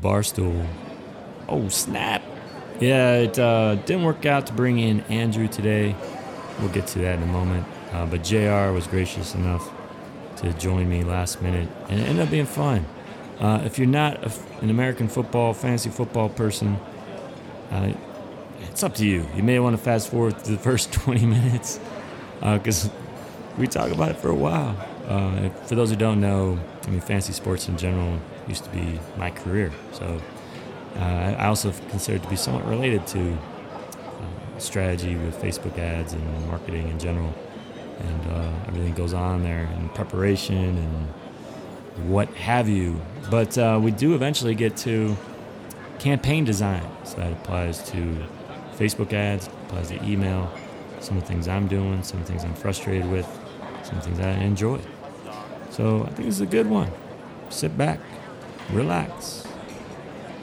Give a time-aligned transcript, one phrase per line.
[0.00, 0.66] Barstool.
[1.48, 2.22] Oh, snap.
[2.80, 5.96] Yeah, it uh, didn't work out to bring in Andrew today.
[6.60, 7.66] We'll get to that in a moment.
[7.92, 9.68] Uh, but JR was gracious enough
[10.36, 12.86] to join me last minute, and it ended up being fun.
[13.40, 16.78] Uh, if you're not a, an American football, fantasy football person,
[17.70, 17.92] uh,
[18.70, 19.26] it's up to you.
[19.34, 21.80] You may want to fast forward to the first 20 minutes
[22.40, 22.90] because
[23.56, 24.76] we talk about it for a while.
[25.06, 28.98] Uh, for those who don't know, I mean, fantasy sports in general used to be
[29.16, 29.72] my career.
[29.92, 30.20] So
[30.96, 36.12] uh, I also consider it to be somewhat related to uh, strategy with Facebook ads
[36.12, 37.34] and marketing in general.
[37.98, 43.00] And uh, everything goes on there and preparation and what have you.
[43.30, 45.16] But uh, we do eventually get to
[45.98, 46.86] campaign design.
[47.04, 48.26] So that applies to
[48.76, 50.50] Facebook ads, applies to email,
[51.00, 53.26] some of the things I'm doing, some of the things I'm frustrated with,
[53.82, 54.80] some things I enjoy.
[55.70, 56.90] So I think this is a good one.
[57.50, 58.00] Sit back,
[58.72, 59.44] relax,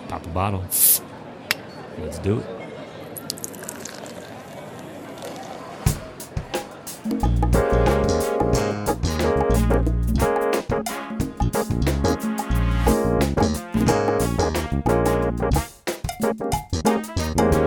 [0.07, 0.61] pop a bottle.
[1.99, 2.45] Let's do it.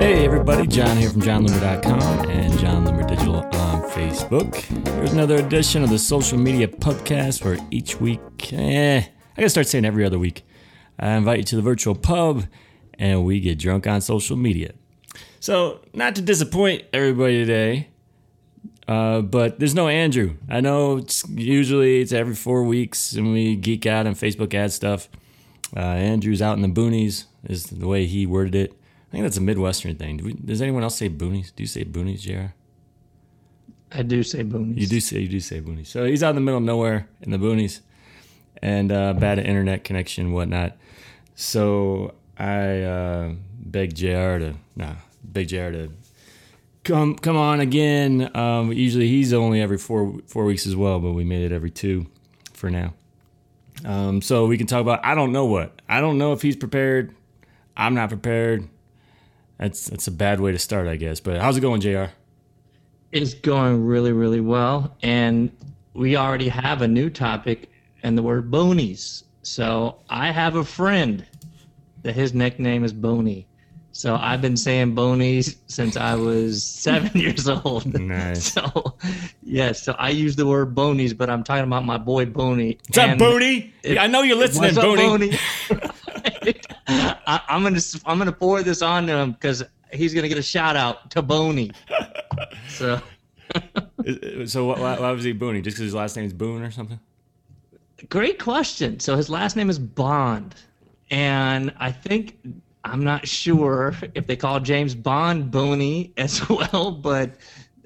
[0.00, 4.54] Hey everybody, Jon here from jonloomer.com and Jon Digital on Facebook.
[4.96, 9.66] Here's another edition of the social media podcast where each week, eh, I gotta start
[9.66, 10.44] saying every other week,
[10.98, 12.44] I invite you to the virtual pub
[12.98, 14.72] and we get drunk on social media.
[15.40, 17.88] So, not to disappoint everybody today,
[18.88, 20.34] uh, but there's no Andrew.
[20.48, 24.72] I know it's usually it's every four weeks and we geek out on Facebook ad
[24.72, 25.08] stuff.
[25.76, 28.72] Uh, Andrew's out in the boonies, is the way he worded it.
[29.08, 30.16] I think that's a Midwestern thing.
[30.16, 31.54] Do we, does anyone else say boonies?
[31.54, 32.54] Do you say boonies, JR?
[33.92, 34.78] I do say boonies.
[34.78, 35.86] You do say you do say boonies.
[35.86, 37.80] So he's out in the middle of nowhere in the boonies,
[38.62, 40.76] and uh, bad internet connection, whatnot.
[41.40, 44.38] So I uh, begged Jr.
[44.38, 45.70] to nah, beg Jr.
[45.70, 45.92] to
[46.82, 48.36] come come on again.
[48.36, 51.70] Um, usually he's only every four four weeks as well, but we made it every
[51.70, 52.06] two
[52.54, 52.92] for now.
[53.84, 56.56] Um, so we can talk about I don't know what I don't know if he's
[56.56, 57.14] prepared.
[57.76, 58.68] I'm not prepared.
[59.58, 61.20] That's that's a bad way to start, I guess.
[61.20, 62.06] But how's it going, Jr.
[63.12, 65.52] It's going really, really well, and
[65.94, 67.70] we already have a new topic,
[68.02, 69.22] and the word bonies.
[69.48, 71.24] So I have a friend
[72.02, 73.46] that his nickname is Boney.
[73.92, 77.86] So I've been saying bonies since I was seven years old.
[78.00, 78.52] Nice.
[78.52, 78.96] So
[79.42, 82.78] yes, so I use the word bonies, but I'm talking about my boy Boney.
[82.88, 83.72] What's up, And Boney?
[83.98, 85.02] I know you're listening, up, Boney.
[85.02, 85.38] Boney?
[86.86, 90.42] I, I'm gonna I'm gonna forward this on to him because he's gonna get a
[90.42, 91.72] shout out to Boney.
[92.68, 93.00] So
[94.46, 95.62] So why, why why was he Booney?
[95.62, 97.00] Just because his last name is Boone or something?
[98.10, 99.00] great question.
[99.00, 100.54] So his last name is Bond,
[101.10, 102.38] and I think
[102.84, 107.34] I'm not sure if they call James Bond Boney as well, but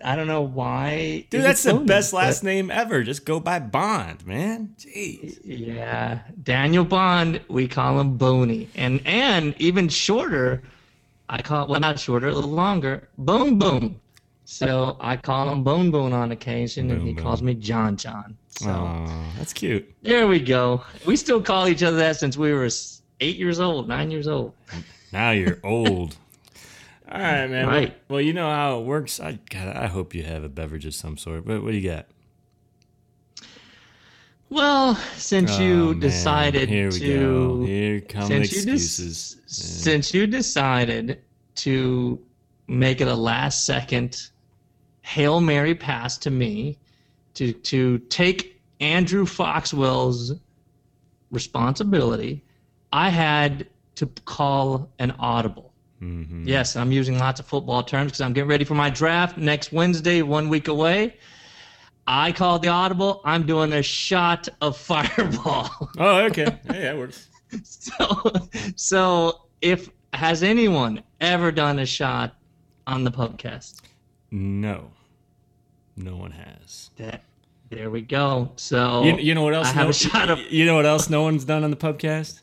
[0.04, 1.26] I don't know why.
[1.30, 3.02] Dude, that's it the Boney, best but- last name ever.
[3.02, 4.74] Just go by Bond, man.
[4.78, 5.38] Jeez.
[5.44, 10.62] Yeah, Daniel Bond, we call him Boney, and and even shorter,
[11.28, 14.00] I call well not shorter, a little longer, Bone Boom.
[14.44, 17.22] So I call him Bone Bone on occasion, and he Boom.
[17.24, 18.36] calls me John John.
[18.48, 19.90] So Aw, that's cute.
[20.02, 20.82] there we go.
[21.06, 22.68] We still call each other that since we were
[23.20, 24.52] eight years old, nine years old.
[25.12, 26.16] Now you're old.
[27.10, 27.66] All right, man.
[27.66, 27.96] Well- Right.
[28.08, 29.20] Well, you know how it works.
[29.20, 31.44] I God, I hope you have a beverage of some sort.
[31.44, 32.06] But what do you got?
[34.48, 36.00] Well, since Oh, you man.
[36.00, 37.64] decided Here we to go.
[37.64, 39.36] Here come the since you des- excuses.
[39.46, 41.20] since you decided
[41.56, 42.20] to
[42.68, 44.28] make it a last second
[45.00, 46.78] hail mary pass to me
[47.34, 50.34] to to take Andrew Foxwell's
[51.30, 52.44] responsibility,
[52.92, 53.66] I had
[53.96, 55.72] to call an audible.
[56.02, 56.46] Mhm.
[56.46, 59.72] Yes, I'm using lots of football terms because I'm getting ready for my draft next
[59.72, 61.16] Wednesday, one week away.
[62.06, 63.20] I called the audible.
[63.24, 65.70] I'm doing a shot of fireball.
[65.98, 66.58] Oh, okay.
[66.66, 67.28] Hey, that works.
[67.62, 68.32] so,
[68.74, 72.34] so if has anyone ever done a shot
[72.86, 73.80] on the podcast?
[74.30, 74.90] No,
[75.96, 76.90] no one has.
[76.96, 77.22] That
[77.70, 78.50] there we go.
[78.56, 79.68] So You, you know what else?
[79.68, 81.08] I have no, a shot of You know what else?
[81.08, 82.40] No one's done on the podcast.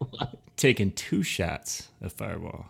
[0.56, 2.66] Taking two shots of Fireball.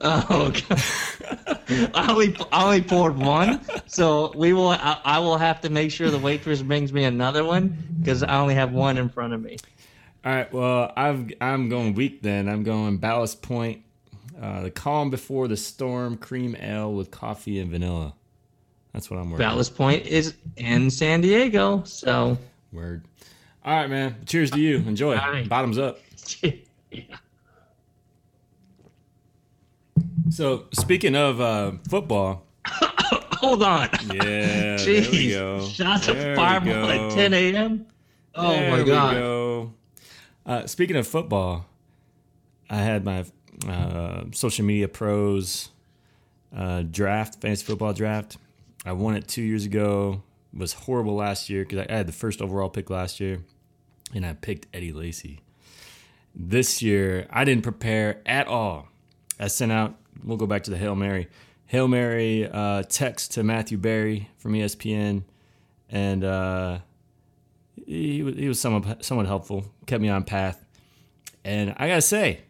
[0.00, 1.90] oh, God.
[1.94, 4.68] I only I only poured one, so we will.
[4.68, 8.38] I, I will have to make sure the waitress brings me another one because I
[8.38, 9.56] only have one in front of me.
[10.24, 10.52] All right.
[10.52, 12.48] Well, I've I'm going weak then.
[12.48, 13.82] I'm going Ballast Point,
[14.40, 18.14] uh, the calm before the storm, cream ale with coffee and vanilla.
[18.92, 19.46] That's what I'm working.
[19.46, 22.36] Ballast Point is in San Diego, so
[22.72, 23.04] Word.
[23.64, 24.16] All right, man.
[24.26, 24.76] Cheers to you.
[24.78, 25.16] Enjoy.
[25.16, 25.48] Right.
[25.48, 25.98] Bottoms up.
[30.30, 33.88] So speaking of uh, football, hold on.
[34.06, 35.02] Yeah, Jeez.
[35.02, 35.68] there we go.
[35.68, 37.86] Shots there of fireball at 10 a.m.
[38.34, 39.14] Oh there my god.
[39.14, 39.74] Go.
[40.46, 41.66] Uh, speaking of football,
[42.68, 43.24] I had my
[43.68, 45.68] uh, social media pros
[46.56, 48.36] uh, draft, fantasy football draft.
[48.84, 50.22] I won it two years ago.
[50.52, 53.44] It was horrible last year because I, had the first overall pick last year,
[54.14, 55.43] and I picked Eddie Lacy.
[56.34, 58.88] This year, I didn't prepare at all.
[59.38, 59.94] I sent out.
[60.22, 61.28] We'll go back to the hail mary.
[61.66, 65.22] Hail mary uh, text to Matthew Berry from ESPN,
[65.88, 66.78] and uh,
[67.86, 70.64] he was he was somewhat somewhat helpful, kept me on path.
[71.44, 72.40] And I gotta say,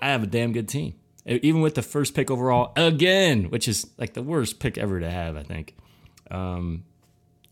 [0.00, 0.94] I have a damn good team.
[1.24, 5.10] Even with the first pick overall again, which is like the worst pick ever to
[5.10, 5.74] have, I think.
[6.30, 6.84] Um,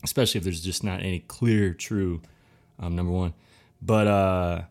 [0.03, 2.21] especially if there's just not any clear, true
[2.79, 3.33] um, number one.
[3.81, 4.61] But uh,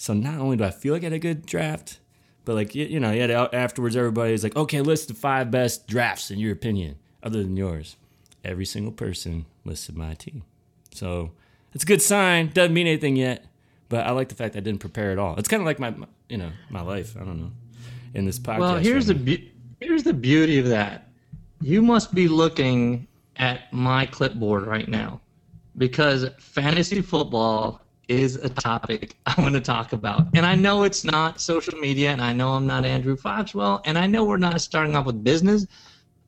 [0.00, 1.98] so not only do I feel like I had a good draft,
[2.46, 6.30] but like you, you know, had afterwards everybody's like, okay, list the five best drafts
[6.30, 7.96] in your opinion, other than yours.
[8.42, 10.44] Every single person listed my team.
[10.94, 11.32] So
[11.74, 12.48] it's a good sign.
[12.48, 13.44] Doesn't mean anything yet,
[13.90, 15.36] but I like the fact I didn't prepare at all.
[15.36, 17.14] It's kind of like my, my- you know, my life.
[17.20, 17.52] I don't know.
[18.14, 18.58] In this podcast.
[18.58, 19.52] Well, here's the be-
[19.82, 21.08] here's the beauty of that.
[21.60, 23.06] You must be looking
[23.36, 25.20] at my clipboard right now
[25.76, 30.26] because fantasy football is a topic I want to talk about.
[30.34, 33.96] And I know it's not social media and I know I'm not Andrew Foxwell and
[33.96, 35.66] I know we're not starting off with business,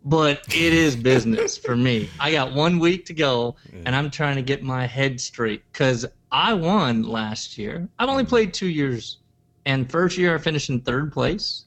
[0.05, 2.08] but it is business for me.
[2.19, 6.06] I got 1 week to go and I'm trying to get my head straight cuz
[6.31, 7.88] I won last year.
[7.99, 8.29] I've only mm.
[8.29, 9.19] played 2 years
[9.67, 11.67] and first year I finished in third place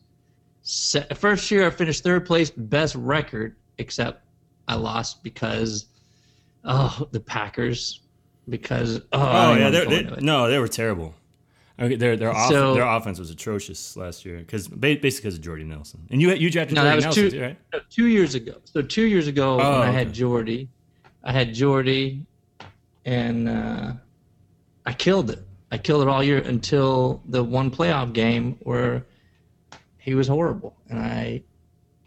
[0.66, 4.24] se- first year I finished third place, best record, except
[4.68, 5.86] I lost because
[6.64, 8.02] oh the Packers
[8.50, 11.14] because oh, Oh yeah, they're, they no, they were terrible.
[11.80, 15.42] Okay, their their off, So- their offense was atrocious last year because basically because of
[15.42, 16.08] Jordy Nelson.
[16.10, 17.58] And you you drafted No, Jordy that was Nelson, two- right?
[17.74, 18.56] No, two years ago.
[18.64, 20.70] So two years ago Oh, when I had Jordy,
[21.24, 22.26] I had Jordy,
[23.04, 23.94] and uh,
[24.86, 25.40] I killed it.
[25.72, 29.06] I killed it all year until the one playoff game where
[29.98, 31.44] he was horrible, and I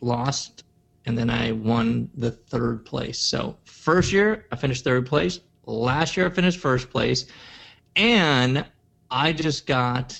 [0.00, 0.64] lost,
[1.04, 3.18] and then I won the third place.
[3.18, 5.40] So first year I finished third place.
[5.68, 7.26] Last year I finished first place,
[7.94, 8.64] and
[9.10, 10.18] I just got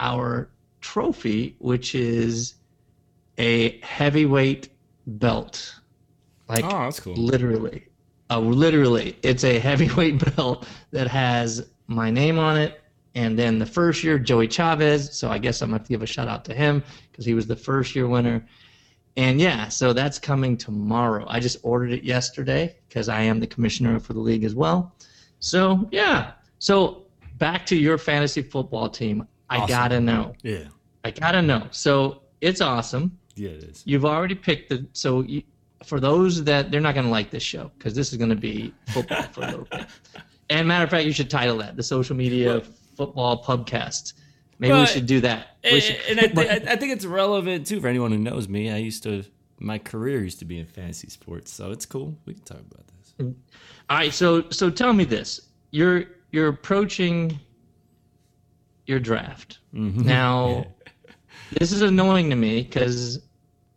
[0.00, 0.48] our
[0.80, 2.54] trophy, which is
[3.38, 4.70] a heavyweight
[5.06, 5.74] belt.
[6.48, 7.14] Like Oh, that's cool.
[7.14, 7.86] literally.
[8.30, 12.80] Uh, literally, it's a heavyweight belt that has my name on it.
[13.14, 15.16] And then the first year, Joey Chavez.
[15.16, 17.46] So I guess I'm going to give a shout out to him because he was
[17.46, 18.46] the first year winner.
[19.16, 21.24] And yeah, so that's coming tomorrow.
[21.28, 24.94] I just ordered it yesterday because I am the commissioner for the league as well.
[25.40, 26.32] So yeah.
[26.58, 27.04] So
[27.38, 29.26] back to your fantasy football team.
[29.48, 29.68] I Awesome.
[29.68, 30.34] got to know.
[30.42, 30.64] Yeah,
[31.04, 31.68] I got to know.
[31.70, 33.16] So it's awesome.
[33.36, 33.82] yeah, it is.
[33.86, 35.42] You've already picked the so you,
[35.84, 38.36] for those that they're not going to like this show because this is going to
[38.36, 39.86] be football for a little bit.
[40.48, 42.60] And matter of fact, you should title that the social media
[42.96, 44.12] football pubcast.
[44.58, 45.56] Maybe we should do that.
[45.64, 48.70] And, should- and I, thi- I think it's relevant too for anyone who knows me.
[48.70, 49.24] I used to
[49.58, 52.16] my career used to be in fantasy sports, so it's cool.
[52.26, 53.14] We can talk about this.
[53.88, 57.38] All right, so so tell me this: you're you're approaching
[58.86, 60.02] your draft Mm-hmm.
[60.02, 60.66] now.
[61.60, 63.20] This is annoying to me because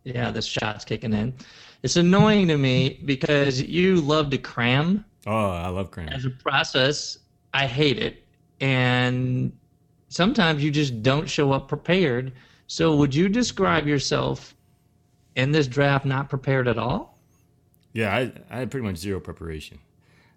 [0.02, 1.32] yeah, this shot's kicking in.
[1.84, 6.12] It's annoying to me because you love to cram Oh, I love Kramer.
[6.12, 7.18] as a process.
[7.54, 8.24] I hate it,
[8.60, 9.52] and
[10.10, 12.32] sometimes you just don't show up prepared.
[12.66, 14.54] So, would you describe yourself
[15.34, 17.18] in this draft not prepared at all?
[17.94, 19.78] Yeah, I, I had pretty much zero preparation.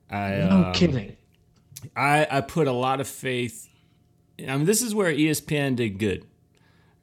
[0.09, 1.17] I No um, kidding.
[1.95, 3.69] I, I put a lot of faith.
[4.39, 6.25] I mean, this is where ESPN did good,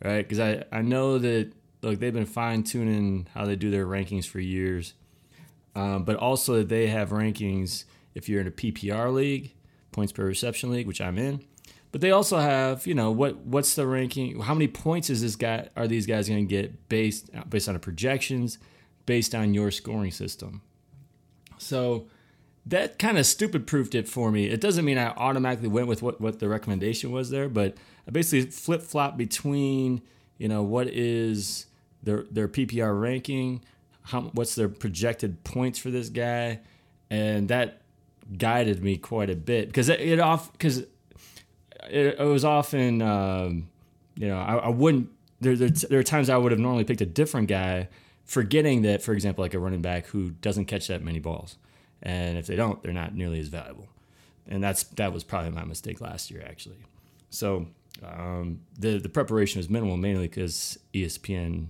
[0.02, 0.26] right?
[0.26, 4.26] Because I, I know that look they've been fine tuning how they do their rankings
[4.26, 4.94] for years,
[5.74, 7.84] um, but also that they have rankings
[8.14, 9.52] if you're in a PPR league,
[9.92, 11.44] points per reception league, which I'm in.
[11.92, 14.40] But they also have, you know, what what's the ranking?
[14.40, 15.68] How many points is this guy?
[15.76, 18.58] Are these guys going to get based based on the projections,
[19.06, 20.62] based on your scoring system?
[21.58, 22.06] So
[22.66, 24.46] that kind of stupid proofed it for me.
[24.46, 28.10] It doesn't mean I automatically went with what, what the recommendation was there, but I
[28.10, 30.02] basically flip flop between,
[30.38, 31.66] you know, what is
[32.02, 33.62] their their PPR ranking,
[34.02, 36.60] how what's their projected points for this guy,
[37.10, 37.82] and that
[38.36, 40.84] guided me quite a bit because it, it off because
[41.88, 43.68] it, it was often um,
[44.16, 45.10] you know I, I wouldn't
[45.40, 47.88] there, there there are times I would have normally picked a different guy,
[48.24, 51.56] forgetting that for example like a running back who doesn't catch that many balls,
[52.02, 53.88] and if they don't, they're not nearly as valuable,
[54.48, 56.78] and that's that was probably my mistake last year actually.
[57.30, 57.66] So
[58.04, 61.66] um, the the preparation was minimal mainly because ESPN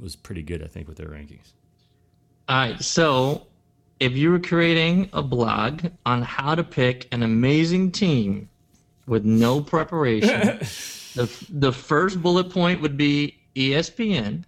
[0.00, 1.52] was pretty good, I think, with their rankings.
[2.48, 2.82] All right.
[2.82, 3.46] So,
[4.00, 8.48] if you were creating a blog on how to pick an amazing team
[9.06, 10.58] with no preparation,
[11.14, 14.44] the the first bullet point would be ESPN.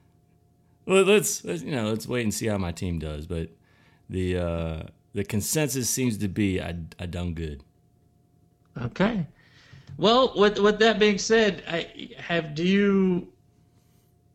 [0.87, 3.51] Well, let's, let's you know let's wait and see how my team does, but
[4.09, 4.83] the uh,
[5.15, 7.63] the consensus seems to be I I done good.
[8.81, 9.27] Okay.
[9.97, 13.29] Well, with with that being said, I have do you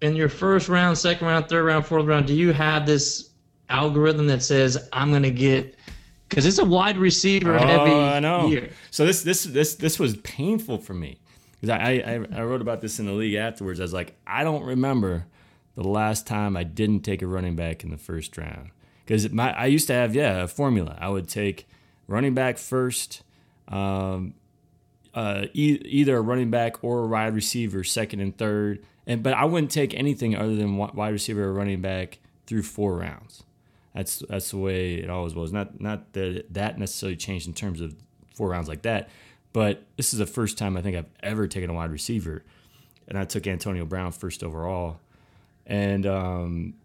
[0.01, 3.31] in your first round, second round, third round, fourth round, do you have this
[3.69, 5.75] algorithm that says I'm going to get
[6.29, 8.47] because it's a wide receiver heavy Oh, I know.
[8.47, 8.69] year.
[8.91, 11.19] So this this this this was painful for me
[11.59, 13.79] because I, I I wrote about this in the league afterwards.
[13.79, 15.25] I was like, I don't remember
[15.75, 18.69] the last time I didn't take a running back in the first round
[19.05, 20.97] because my I used to have yeah a formula.
[20.99, 21.67] I would take
[22.07, 23.21] running back first,
[23.67, 24.33] um,
[25.13, 29.33] uh, e- either a running back or a wide receiver second and third, and but
[29.33, 33.43] I wouldn't take anything other than wi- wide receiver or running back through four rounds.
[33.99, 35.51] That's that's the way it always was.
[35.51, 37.93] Not not that that necessarily changed in terms of
[38.33, 39.09] four rounds like that,
[39.51, 42.41] but this is the first time I think I've ever taken a wide receiver,
[43.09, 45.01] and I took Antonio Brown first overall,
[45.65, 46.75] and um,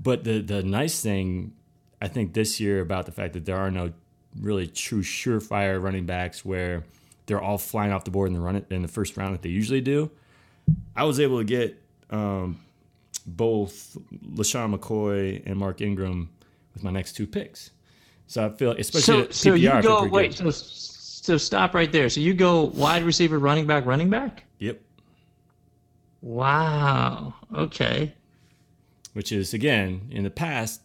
[0.00, 1.54] but the the nice thing
[2.00, 3.92] I think this year about the fact that there are no
[4.38, 6.84] really true surefire running backs where
[7.26, 9.48] they're all flying off the board in the run in the first round that they
[9.48, 10.08] usually do.
[10.94, 12.60] I was able to get um,
[13.26, 13.96] both
[14.34, 16.30] LeSean McCoy and Mark Ingram
[16.74, 17.70] with my next two picks.
[18.26, 20.52] So I feel, especially So so PPR, you go wait good.
[20.52, 20.84] so
[21.28, 22.08] so stop right there.
[22.08, 24.44] So you go wide receiver, running back, running back.
[24.58, 24.80] Yep.
[26.20, 27.34] Wow.
[27.54, 28.14] Okay.
[29.12, 30.80] Which is again in the past,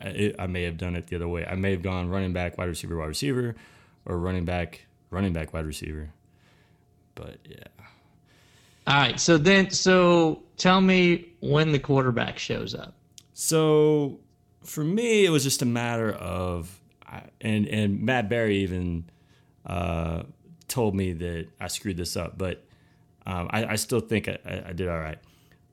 [0.00, 1.44] I, I may have done it the other way.
[1.46, 3.56] I may have gone running back, wide receiver, wide receiver,
[4.04, 6.10] or running back, running back, wide receiver.
[7.14, 7.64] But yeah,
[8.86, 9.18] All right.
[9.18, 12.94] So then, so tell me when the quarterback shows up.
[13.34, 14.20] So
[14.64, 16.80] for me, it was just a matter of,
[17.40, 19.04] and and Matt Berry even
[19.66, 20.24] uh,
[20.66, 22.64] told me that I screwed this up, but
[23.26, 25.18] um, I, I still think I, I- did all right.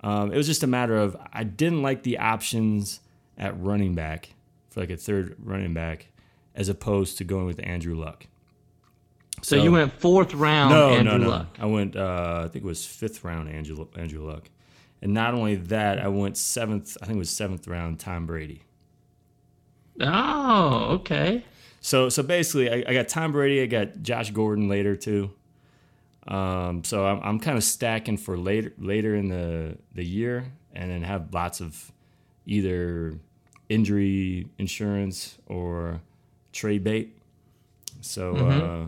[0.01, 3.00] Um, it was just a matter of I didn't like the options
[3.38, 4.29] at running back
[4.69, 6.07] for like a third running back,
[6.53, 8.27] as opposed to going with Andrew Luck.
[9.41, 11.29] So, you went fourth round, No, Andrew no, no.
[11.29, 11.48] Luck.
[11.60, 11.95] I went.
[11.95, 13.50] Uh, I think it was fifth round.
[13.50, 14.50] Andrew Andrew Luck,
[15.02, 16.98] and not only that, I went seventh.
[17.02, 18.00] I think it was seventh round.
[18.00, 18.64] Tom Brady.
[20.00, 21.44] Oh, okay.
[21.82, 23.62] So so basically, I, I got Tom Brady.
[23.62, 25.32] I got Josh Gordon later too.
[26.28, 30.90] Um, so I'm, I'm kind of stacking for later later in the the year, and
[30.90, 31.92] then have lots of
[32.46, 33.20] either
[33.70, 36.02] injury insurance or
[36.52, 37.18] trade bait.
[38.02, 38.88] So uh,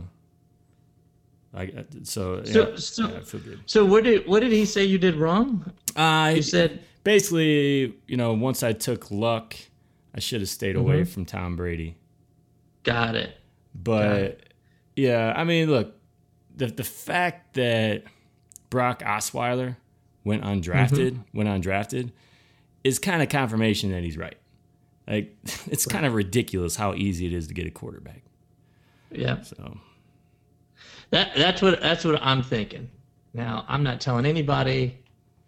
[1.58, 3.60] I so, So- yeah, so- yeah, I feel good.
[3.66, 5.72] So what did what did he say you did wrong?
[5.96, 9.56] I You said basically, you know, once I took Luck,
[10.14, 11.12] I should have stayed away mm-hmm.
[11.12, 11.96] from Tom Brady.
[12.84, 13.36] got it.
[13.74, 14.42] But
[14.96, 15.96] yeah, I mean, look,
[16.56, 18.04] the the fact that
[18.70, 19.78] Brock Osweiler
[20.24, 21.38] went undrafted, mm-hmm.
[21.38, 22.12] went undrafted,
[22.84, 24.38] is kind of confirmation that he's right.
[25.08, 25.36] Like
[25.68, 28.24] it's kind of ridiculous how easy it is to get a quarterback.
[29.12, 29.42] Yeah.
[29.42, 29.78] So
[31.10, 32.90] That that's what that's what I'm thinking.
[33.34, 34.98] Now I'm not telling anybody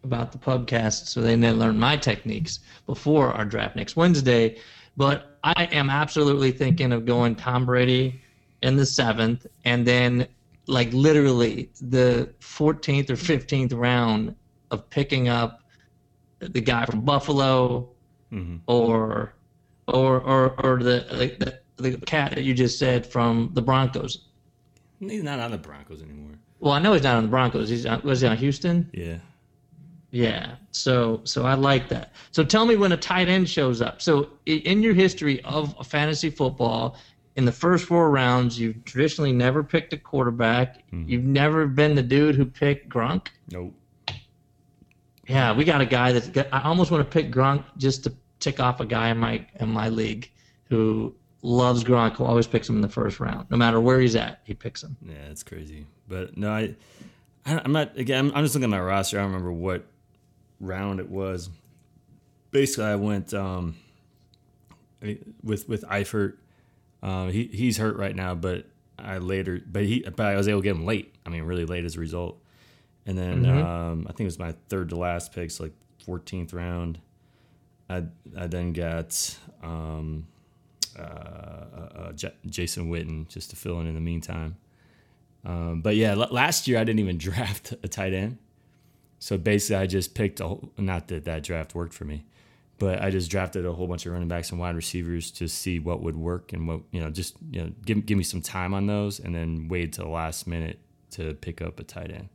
[0.04, 4.58] about the pubcast so they may learn my techniques before our draft next Wednesday.
[4.96, 8.22] But I am absolutely thinking of going Tom Brady
[8.62, 10.28] in the seventh, and then
[10.68, 14.36] like literally the 14th or 15th round
[14.72, 15.64] of picking up
[16.40, 17.90] the guy from Buffalo,
[18.32, 18.58] mm-hmm.
[18.68, 19.34] or
[19.88, 21.06] or or or the,
[21.40, 24.29] the the cat that you just said from the Broncos.
[25.00, 26.38] He's not on the Broncos anymore.
[26.60, 27.70] Well, I know he's not on the Broncos.
[27.70, 28.90] He's uh, on, was he on Houston?
[28.94, 29.18] Yeah.
[30.12, 30.56] Yeah.
[30.72, 32.14] So so I like that.
[32.32, 34.02] So tell me when a tight end shows up.
[34.02, 36.98] So in your history of fantasy football,
[37.36, 40.84] in the first four rounds, you've traditionally never picked a quarterback.
[40.90, 41.08] Hmm.
[41.08, 43.28] You've never been the dude who picked Gronk.
[43.52, 43.74] Nope.
[45.28, 48.60] Yeah, we got a guy that's I almost want to pick Gronk just to tick
[48.60, 50.30] off a guy in my in my league
[50.70, 53.50] who loves Gronk, always picks him in the first round.
[53.50, 54.98] No matter where he's at, he picks him.
[55.02, 55.86] Yeah, it's crazy.
[56.08, 56.76] But no, I,
[57.46, 57.98] I I'm not.
[57.98, 59.18] Again, I'm, just looking at my roster.
[59.18, 59.86] I don't remember what
[60.60, 61.50] round it was.
[62.52, 63.76] Basically, I went um,
[65.44, 66.38] with with Eifert.
[67.02, 68.66] Uh, he he's hurt right now, but
[68.98, 71.16] I later, but he, but I was able to get him late.
[71.26, 72.42] I mean, really late as a result.
[73.06, 75.74] And then um, I think it was my third to last pick, so like
[76.06, 77.00] 14th round.
[77.90, 78.04] I
[78.38, 80.28] I then got um,
[80.98, 84.56] uh, uh, J- Jason Witten just to fill in in the meantime.
[85.46, 88.38] Um, but yeah, l- last year I didn't even draft a tight end.
[89.20, 92.24] So basically, I just picked a whole, not that that draft worked for me,
[92.78, 95.78] but I just drafted a whole bunch of running backs and wide receivers to see
[95.80, 98.74] what would work and what you know just you know give give me some time
[98.74, 100.80] on those and then wait till the last minute
[101.12, 102.30] to pick up a tight end.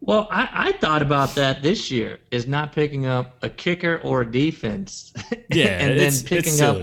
[0.00, 4.22] Well, I, I thought about that this year is not picking up a kicker or
[4.22, 5.12] a defense.
[5.48, 6.78] Yeah, and then picking up.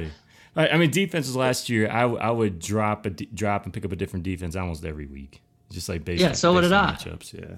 [0.55, 3.91] I I mean, defenses last year, I, I would drop a drop and pick up
[3.91, 5.41] a different defense almost every week,
[5.72, 6.22] just like based.
[6.22, 6.93] Yeah, on- so based did I.
[6.93, 7.55] Matchups, yeah.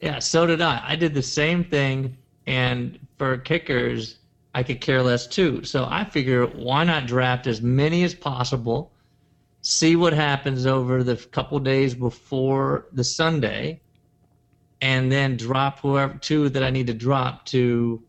[0.00, 0.82] Yeah, so did I.
[0.86, 2.16] I did the same thing,
[2.46, 4.18] and for kickers,
[4.54, 5.64] I could care less too.
[5.64, 8.92] So I figure, why not draft as many as possible,
[9.62, 13.80] see what happens over the couple days before the Sunday,
[14.80, 18.00] and then drop whoever two that I need to drop to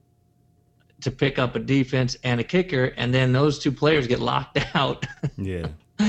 [1.02, 4.58] to pick up a defense and a kicker, and then those two players get locked
[4.76, 5.06] out
[5.38, 5.68] Yeah.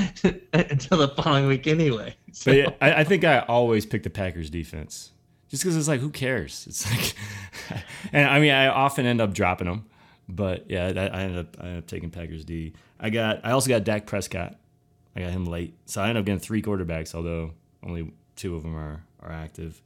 [0.53, 2.15] until the following week anyway.
[2.33, 5.11] So, But yeah, I, I think I always pick the Packers defense,
[5.49, 6.65] just because it's like, who cares?
[6.69, 7.15] It's like,
[8.13, 9.87] and I mean, I often end up dropping them,
[10.29, 12.73] but yeah, I, I ended up I ended up taking Packers D.
[13.01, 14.57] I got I also got Dak Prescott.
[15.17, 18.63] I got him late, so I ended up getting three quarterbacks, although only two of
[18.63, 19.83] them are are active.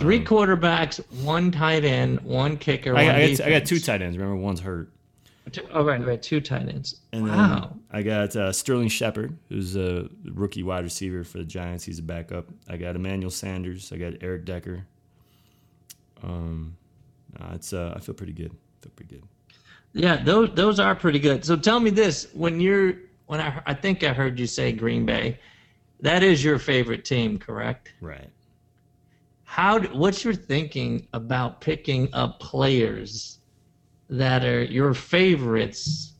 [0.00, 2.90] Three quarterbacks, one tight end, one kicker.
[2.90, 4.16] I, one got- I, got, I got two tight ends.
[4.18, 4.88] Remember, one's hurt.
[5.52, 6.22] Two, oh, right, right.
[6.22, 7.00] Two tight ends.
[7.12, 7.76] And then wow.
[7.90, 11.84] I got uh, Sterling Shepard, who's a rookie wide receiver for the Giants.
[11.84, 12.46] He's a backup.
[12.68, 13.92] I got Emmanuel Sanders.
[13.92, 14.84] I got Eric Decker.
[16.22, 16.76] Um,
[17.40, 18.52] uh, it's uh, I feel pretty good.
[18.52, 19.24] I feel pretty good.
[19.92, 21.44] Yeah, those those are pretty good.
[21.44, 22.94] So tell me this: when you're
[23.26, 25.38] when I I think I heard you say Green Bay,
[26.00, 27.92] that is your favorite team, correct?
[28.00, 28.28] Right.
[29.50, 29.80] How?
[29.80, 33.38] do- What's your thinking about picking up players
[34.08, 36.12] that are your favorites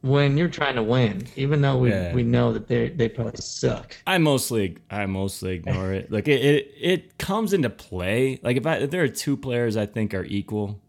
[0.00, 2.12] when you're trying to win, even though we Yeah.
[2.12, 3.96] we know that they they probably suck.
[4.04, 6.10] I mostly I mostly ignore it.
[6.10, 8.40] Like it, it it comes into play.
[8.42, 10.80] Like if I if there are two players I think are equal,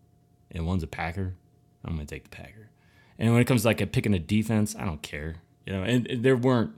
[0.50, 1.36] and one's a Packer,
[1.86, 2.70] I'm gonna take the Packer.
[3.20, 5.36] And when it comes to like a picking a defense, I don't care.
[5.68, 6.72] You know, and, and there weren't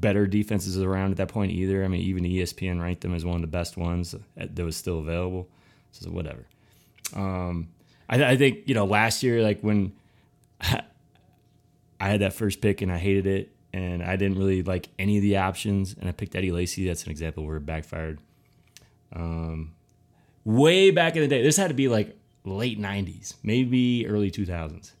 [0.00, 1.84] better defenses around at that point either.
[1.84, 4.98] I mean, even ESPN ranked them as one of the best ones that was still
[4.98, 5.48] available.
[5.92, 6.46] So whatever.
[7.14, 7.68] Um,
[8.08, 9.92] I, I think you know last year, like when
[10.60, 10.82] I
[11.98, 15.22] had that first pick and I hated it, and I didn't really like any of
[15.22, 16.86] the options, and I picked Eddie Lacy.
[16.86, 18.20] That's an example where it backfired.
[19.12, 19.72] Um,
[20.44, 24.92] way back in the day, this had to be like late '90s, maybe early 2000s.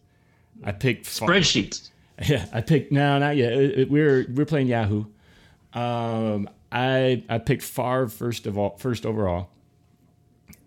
[0.62, 1.90] I picked Spreadsheets.
[2.26, 3.88] yeah, I picked no, not yet.
[3.88, 5.04] We're we're playing Yahoo.
[5.72, 9.48] Um, I I picked Favre first of all, first overall,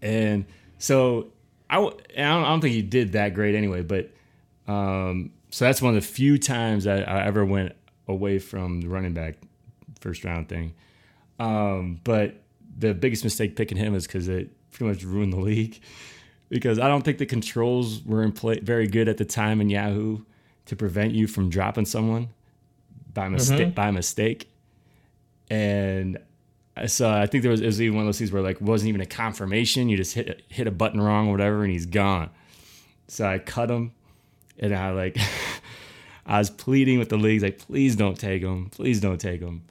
[0.01, 0.45] and
[0.79, 1.27] so
[1.69, 3.83] I and I don't, I don't think he did that great anyway.
[3.83, 4.11] But
[4.67, 7.73] um, so that's one of the few times that I ever went
[8.07, 9.35] away from the running back
[9.99, 10.73] first round thing.
[11.39, 12.35] Um, but
[12.79, 15.79] the biggest mistake picking him is because it pretty much ruined the league.
[16.49, 19.71] Because I don't think the controls were in play very good at the time in
[19.71, 20.19] Yahoo
[20.65, 22.29] to prevent you from dropping someone
[23.13, 23.75] by mistake.
[23.75, 24.49] By mistake,
[25.49, 26.17] and
[26.87, 28.89] so I think there was, it was even one of those things where like wasn't
[28.89, 29.89] even a confirmation.
[29.89, 32.29] You just hit hit a button wrong or whatever, and he's gone.
[33.07, 33.91] So I cut him,
[34.57, 35.17] and I like
[36.25, 39.63] I was pleading with the leagues like, please don't take him, please don't take him,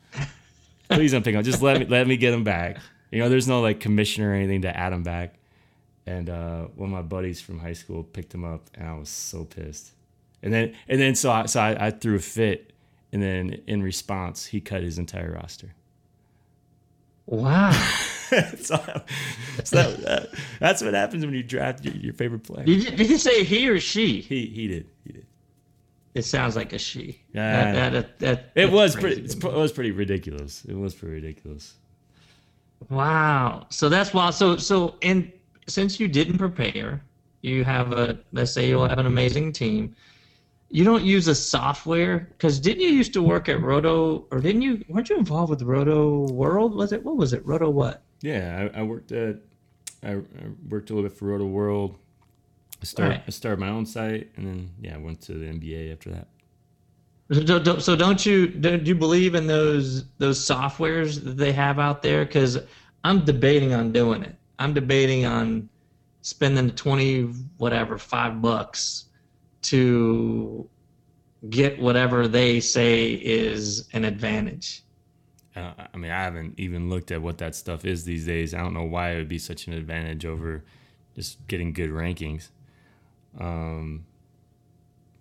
[0.88, 1.42] please don't pick him.
[1.42, 2.78] Just let me let me get him back.
[3.10, 5.34] You know, there's no like commissioner or anything to add him back.
[6.06, 9.08] And uh, one of my buddies from high school picked him up, and I was
[9.08, 9.92] so pissed.
[10.42, 12.72] And then and then so I, so I, I threw a fit,
[13.12, 15.74] and then in response, he cut his entire roster.
[17.26, 17.70] Wow.
[18.58, 18.76] so,
[19.64, 20.28] so that, that-
[20.58, 22.64] that's what happens when you draft your, your favorite player.
[22.64, 24.20] Did you, did you say he or she?
[24.20, 25.26] He he did he did.
[26.14, 27.20] It sounds like a she.
[27.32, 27.72] Yeah.
[27.72, 29.22] That, that, that, It was pretty.
[29.22, 30.64] It was pretty ridiculous.
[30.66, 31.74] It was pretty ridiculous.
[32.90, 33.66] Wow.
[33.70, 34.30] So that's why.
[34.30, 35.30] So so and
[35.68, 37.02] since you didn't prepare,
[37.42, 39.94] you have a let's say you'll have an amazing team.
[40.72, 44.62] You don't use a software because didn't you used to work at Roto or didn't
[44.62, 44.82] you?
[44.88, 46.74] Weren't you involved with Roto World?
[46.74, 47.44] Was it what was it?
[47.44, 48.02] Roto what?
[48.22, 49.36] Yeah, I, I worked at.
[50.02, 50.22] I, I
[50.70, 51.98] worked a little bit for Roto World.
[52.80, 53.10] I started.
[53.10, 53.22] Right.
[53.26, 56.28] I started my own site, and then yeah, I went to the NBA after that.
[57.32, 61.78] So don't, so don't you don't you believe in those those softwares that they have
[61.80, 62.24] out there?
[62.24, 62.58] Because
[63.04, 64.36] I'm debating on doing it.
[64.58, 65.68] I'm debating on
[66.22, 67.24] spending the twenty
[67.58, 69.04] whatever five bucks
[69.62, 70.68] to
[71.50, 74.82] get whatever they say is an advantage.
[75.54, 78.54] Uh, I mean, I haven't even looked at what that stuff is these days.
[78.54, 80.64] I don't know why it would be such an advantage over
[81.14, 82.48] just getting good rankings.
[83.38, 84.06] Um,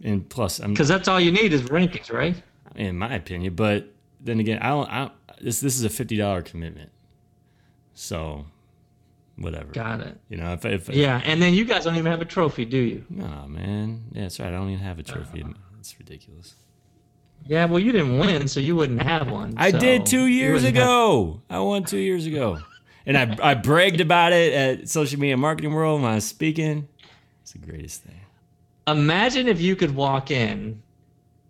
[0.03, 2.35] and plus, I'm Because that's all you need is rankings, right?
[2.75, 3.55] in my opinion.
[3.55, 4.89] But then again, I don't.
[4.89, 6.91] I, this this is a fifty dollar commitment,
[7.93, 8.45] so
[9.37, 9.71] whatever.
[9.71, 10.19] Got it.
[10.29, 12.77] You know, if, if Yeah, and then you guys don't even have a trophy, do
[12.77, 13.05] you?
[13.09, 14.49] no man, yeah, that's right.
[14.49, 15.43] I don't even have a trophy.
[15.43, 15.53] Uh-huh.
[15.79, 16.55] It's ridiculous.
[17.47, 19.55] Yeah, well, you didn't win, so you wouldn't have one.
[19.57, 21.41] I so did two years wouldn't have- ago.
[21.49, 22.59] I won two years ago,
[23.05, 26.87] and I I bragged about it at social media marketing world when I was speaking.
[27.41, 28.19] It's the greatest thing.
[28.87, 30.81] Imagine if you could walk in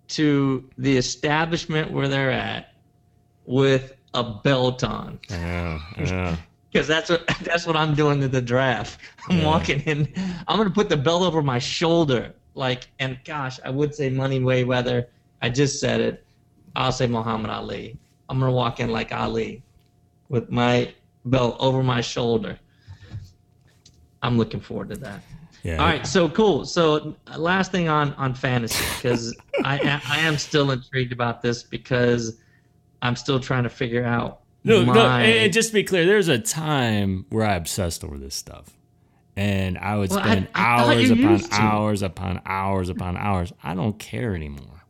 [0.09, 2.73] to the establishment where they're at
[3.45, 5.19] with a belt on.
[5.29, 6.37] I know, I know.
[6.71, 8.99] Because that's what that's what I'm doing to the draft.
[9.29, 9.45] I'm Yeah.
[9.45, 10.13] walking in.
[10.47, 14.39] I'm gonna put the belt over my shoulder, like, and gosh, I would say Money
[14.39, 15.05] Mayweather.
[15.41, 16.25] I just said it.
[16.75, 17.99] I'll say Muhammad Ali.
[18.29, 19.63] I'm gonna walk in like Ali,
[20.29, 20.93] with my
[21.25, 22.57] belt over my shoulder.
[24.21, 25.21] I'm looking forward to that.
[25.63, 25.77] Yeah.
[25.77, 26.65] All right, so cool.
[26.65, 32.39] So last thing on on fantasy because I I am still intrigued about this because
[33.01, 36.27] I'm still trying to figure out No, my no, and, just to be clear, there's
[36.27, 38.69] a time where I obsessed over this stuff.
[39.35, 43.53] And I would Well, spend I thought hours upon hours upon hours upon hours.
[43.63, 44.83] I don't care anymore.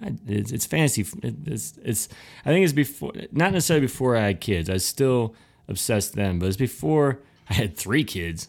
[0.00, 1.04] I, it's, it's fantasy.
[1.22, 2.08] It's, it's.
[2.44, 4.70] I think it's before, not necessarily before I had kids.
[4.70, 5.34] I was still
[5.66, 8.48] obsessed then, but it's before I had three kids.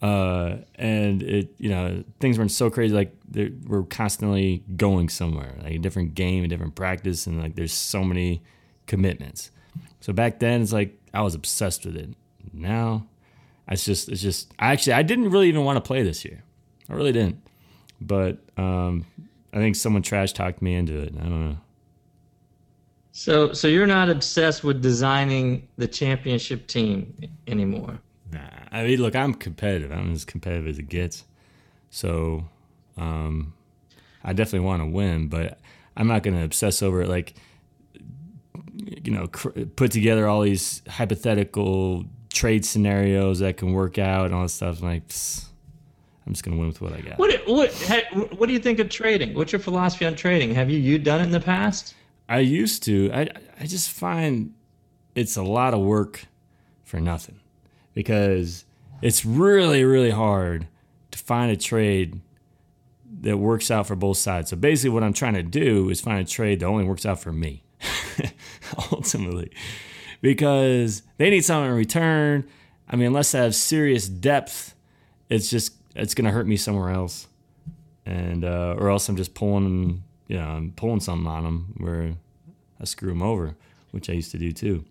[0.00, 2.94] Uh, and it, you know, things weren't so crazy.
[2.94, 7.56] Like they- we're constantly going somewhere, like a different game, a different practice, and like
[7.56, 8.42] there's so many
[8.86, 9.50] commitments.
[10.00, 12.10] So back then, it's like I was obsessed with it.
[12.52, 13.06] Now,
[13.68, 14.52] it's just, it's just.
[14.58, 16.42] I actually, I didn't really even want to play this year.
[16.88, 17.42] I really didn't.
[18.00, 19.04] But um,
[19.52, 21.14] I think someone trash talked me into it.
[21.18, 21.56] I don't know.
[23.12, 27.14] So, so you're not obsessed with designing the championship team
[27.48, 27.98] anymore.
[28.30, 28.38] Nah,
[28.70, 29.90] I mean, look, I'm competitive.
[29.90, 31.24] I'm as competitive as it gets.
[31.90, 32.44] So,
[32.96, 33.54] um,
[34.22, 35.58] I definitely want to win, but
[35.96, 37.08] I'm not going to obsess over it.
[37.08, 37.34] Like,
[39.04, 44.34] you know, cr- put together all these hypothetical trade scenarios that can work out and
[44.34, 44.80] all this stuff.
[44.80, 45.46] I'm like, psst,
[46.26, 47.18] I'm just going to win with what I got.
[47.18, 49.34] What what ha- what do you think of trading?
[49.34, 50.54] What's your philosophy on trading?
[50.54, 51.94] Have you you done it in the past?
[52.28, 53.10] I used to.
[53.12, 54.52] I I just find
[55.14, 56.26] it's a lot of work
[56.84, 57.40] for nothing
[57.94, 58.64] because
[59.00, 60.68] it's really really hard
[61.10, 62.20] to find a trade
[63.20, 64.50] that works out for both sides.
[64.50, 67.20] So basically, what I'm trying to do is find a trade that only works out
[67.20, 67.64] for me,
[68.92, 69.50] ultimately,
[70.20, 72.48] because they need something in return.
[72.88, 74.74] I mean, unless I have serious depth,
[75.28, 77.26] it's just it's to hurt me somewhere else,
[78.06, 82.14] and uh, or else I'm just pulling, you know, I'm pulling something on them where
[82.80, 83.56] I screw them over,
[83.90, 84.84] which I used to do too.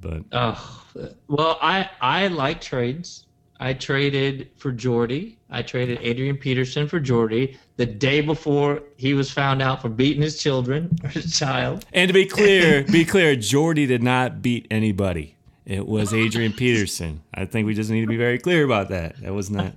[0.00, 0.84] But Oh,
[1.28, 3.26] well, I I like trades.
[3.62, 5.38] I traded for Jordy.
[5.50, 10.22] I traded Adrian Peterson for Jordy the day before he was found out for beating
[10.22, 11.84] his children or his child.
[11.92, 15.36] and to be clear, be clear, Jordy did not beat anybody.
[15.66, 17.22] It was Adrian Peterson.
[17.34, 19.20] I think we just need to be very clear about that.
[19.20, 19.74] That was not.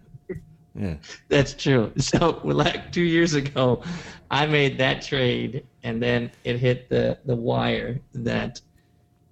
[0.73, 0.95] Yeah.
[1.27, 1.91] That's true.
[1.97, 3.83] So like two years ago,
[4.31, 8.59] I made that trade, and then it hit the the wire that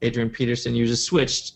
[0.03, 1.53] Adrian Peterson used a switched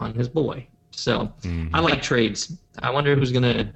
[0.00, 0.66] on his boy.
[0.92, 1.32] So
[1.72, 2.56] I like trades.
[2.80, 3.72] I wonder who's gonna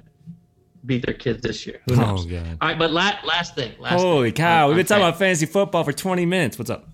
[0.85, 1.81] beat their kids this year.
[1.89, 2.25] Who knows?
[2.25, 2.57] Oh god.
[2.61, 3.73] All right, but la- last thing.
[3.79, 4.35] Last Holy thing.
[4.35, 4.67] cow!
[4.67, 6.57] We've been talking about fantasy football for 20 minutes.
[6.57, 6.87] What's up?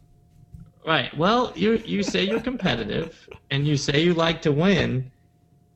[0.86, 1.16] Right.
[1.18, 5.12] Well, you you say you're competitive, and you say you like to win.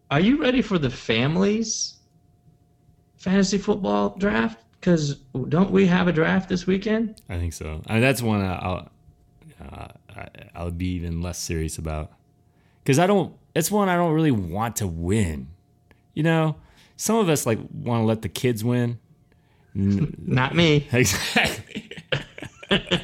[0.09, 1.95] Are you ready for the families
[3.17, 4.63] fantasy football draft?
[4.79, 5.15] Because
[5.49, 7.21] don't we have a draft this weekend?
[7.29, 7.81] I think so.
[7.87, 8.89] I mean, that's one I'll
[9.69, 9.87] uh,
[10.55, 12.11] I'll be even less serious about
[12.83, 13.33] because I don't.
[13.57, 15.47] It's one I don't really want to win.
[16.13, 16.57] You know,
[16.95, 18.99] some of us like want to let the kids win.
[19.73, 20.87] Not me.
[20.93, 21.91] Exactly.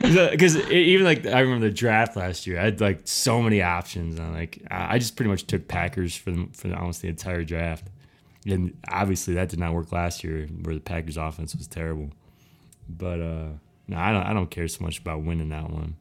[0.00, 4.18] Because even like I remember the draft last year, I had like so many options.
[4.18, 7.86] And like I just pretty much took Packers for the, for almost the entire draft,
[8.44, 12.10] and obviously that did not work last year, where the Packers offense was terrible.
[12.88, 13.48] But uh
[13.86, 14.24] no, I don't.
[14.24, 15.94] I don't care so much about winning that one.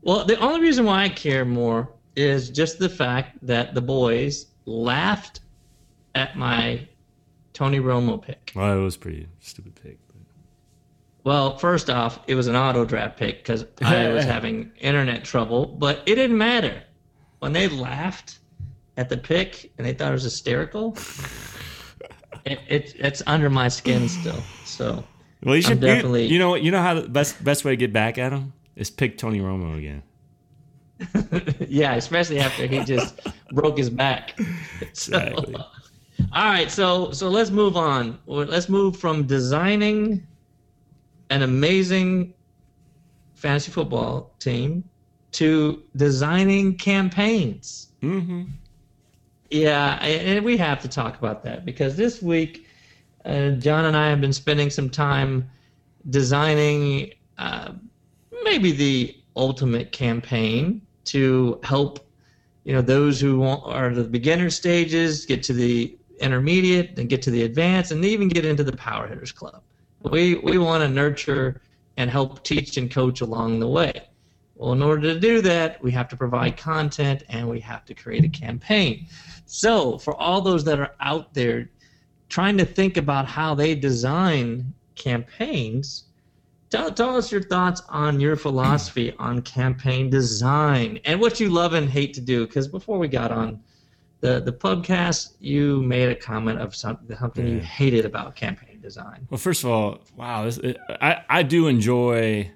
[0.00, 4.46] Well, the only reason why I care more is just the fact that the boys
[4.66, 5.40] laughed
[6.14, 6.86] at my
[7.52, 8.52] Tony Romo pick.
[8.54, 9.98] Well, it was a pretty stupid pick.
[10.08, 10.16] But.
[11.24, 15.66] Well, first off, it was an auto draft pick because I was having internet trouble,
[15.66, 16.82] but it didn't matter.
[17.40, 18.38] When they laughed
[18.96, 20.96] at the pick and they thought it was hysterical,
[22.44, 24.42] it, it it's under my skin still.
[24.64, 25.04] So
[25.42, 25.80] Well, you should.
[25.80, 26.62] you- definitely- You, know what?
[26.62, 29.40] You know how the best best way to get back at him is pick Tony
[29.40, 30.02] Romo again.
[31.68, 33.20] yeah, especially after he just
[33.52, 34.38] broke his back.
[34.92, 35.56] So, Exactly.
[35.56, 38.18] all right, so so let's move on.
[38.26, 40.26] Let's move from designing
[41.30, 42.34] an amazing
[43.34, 44.84] fantasy football team
[45.32, 47.88] to designing campaigns.
[48.02, 48.42] Mm-hmm.
[49.50, 52.66] Yeah, and we have to talk about that because this week,
[53.24, 55.50] uh, Jon and I have been spending some time
[56.10, 57.72] designing uh,
[58.44, 62.08] maybe the ultimate campaign to help
[62.64, 67.30] you know those who are the beginner stages get to the intermediate and get to
[67.30, 69.62] the advanced and even get into the power hitters club.
[70.02, 71.60] We we want to nurture
[71.96, 74.08] and help teach and coach along the way.
[74.54, 77.94] Well in order to do that we have to provide content and we have to
[77.94, 79.06] create a campaign.
[79.46, 81.68] So for all those that are out there
[82.28, 86.04] trying to think about how they design campaigns
[86.72, 91.74] Tell, tell us your thoughts on your philosophy on campaign design and what you love
[91.74, 92.46] and hate to do.
[92.46, 93.60] Because before we got on
[94.20, 99.26] the the podcast, you made a comment of something something you hated about campaign design.
[99.28, 102.50] Well, first of all, wow, this, it, I I do enjoy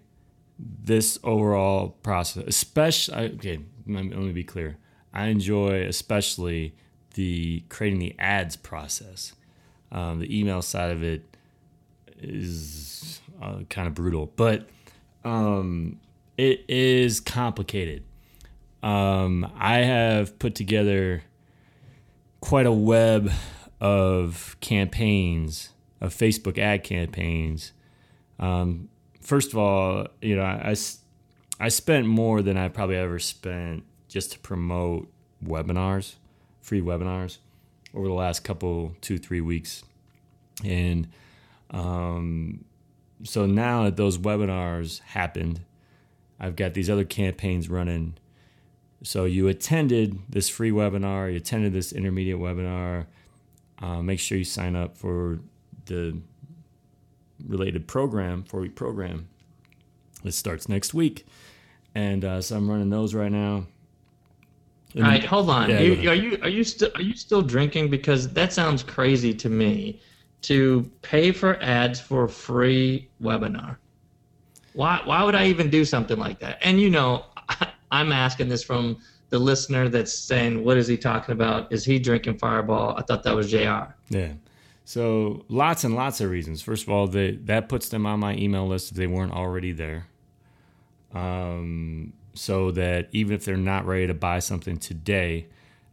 [0.59, 3.17] this overall process, especially.
[3.35, 4.79] Okay, let me, let me be clear.
[5.13, 6.75] I enjoy especially
[7.17, 9.35] the creating the ads process.
[9.93, 11.37] Um, the email side of it
[12.19, 14.69] is uh, kind of brutal, but
[15.25, 16.01] um,
[16.37, 18.05] it is complicated.
[18.83, 21.23] Um, I have put together
[22.41, 23.31] quite a web
[23.81, 25.71] of campaigns,
[26.01, 27.73] of Facebook ad campaigns.
[28.39, 28.89] Um,
[29.21, 30.77] first of all, you know, I, I,
[31.59, 35.11] I spent more than I probably ever spent just to promote
[35.45, 36.15] webinars,
[36.61, 37.39] free webinars,
[37.95, 39.83] over the last couple, two, three weeks.
[40.65, 41.09] And
[41.71, 42.65] um,
[43.23, 45.61] so now that those webinars happened,
[46.39, 48.15] I've got these other campaigns running.
[49.03, 53.07] So you attended this free webinar, you attended this intermediate webinar.
[53.79, 55.39] Uh, make sure you sign up for
[55.87, 56.19] the
[57.47, 59.29] related program, four week program.
[60.25, 61.27] It starts next week,
[61.95, 63.67] and uh, so I'm running those right now.
[64.97, 65.69] All right, hold on.
[65.69, 67.91] Yeah, you, are you are you still are you still drinking?
[67.91, 70.01] Because that sounds crazy to me
[70.47, 73.77] to pay for ads for a free webinar.
[74.75, 76.59] Why, why would I even do something like that?
[76.63, 77.25] And you know,
[77.91, 78.99] I'm asking this from
[79.31, 81.73] the listener that's saying, what is he talking about?
[81.73, 82.97] Is he drinking Fireball?
[82.97, 83.93] I thought that was JR.
[84.09, 84.35] Yeah.
[84.85, 86.63] So lots and lots of reasons.
[86.63, 89.73] First of all, they, that puts them on my email list if they weren't already
[89.73, 90.07] there.
[91.13, 95.49] Um, so that even if they're not ready to buy something today,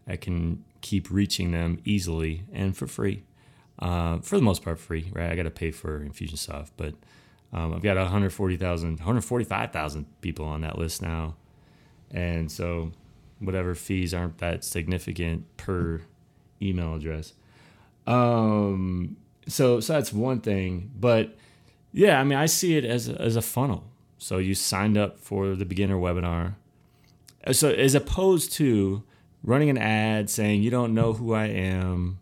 [0.08, 3.24] I can keep reaching them easily and for free
[3.80, 5.32] uh, for the most part free, right?
[5.32, 6.94] I got to pay for Infusionsoft, but
[7.52, 11.36] um, I've got 140,000, 145,000 people on that list now.
[12.12, 12.92] And so
[13.40, 16.02] whatever fees aren't that significant per
[16.62, 17.34] email address.
[18.08, 21.36] Um, so, so that's one thing, but
[21.94, 23.86] yeah, I mean, I see it as as a funnel.
[24.18, 26.56] So you signed up for the beginner webinar.
[27.52, 29.04] So as opposed to
[29.44, 32.20] running an ad saying you don't know who I am,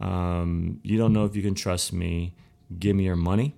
[0.00, 2.34] um, you don't know if you can trust me.
[2.78, 3.54] Give me your money.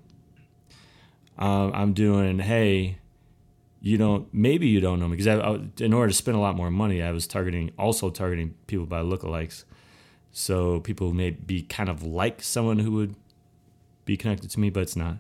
[1.39, 2.99] Uh, I'm doing, hey,
[3.81, 5.17] you don't, maybe you don't know me.
[5.17, 8.11] Because I, I, in order to spend a lot more money, I was targeting, also
[8.11, 9.65] targeting people by lookalikes.
[10.33, 13.15] So people may be kind of like someone who would
[14.05, 15.19] be connected to me, but it's not.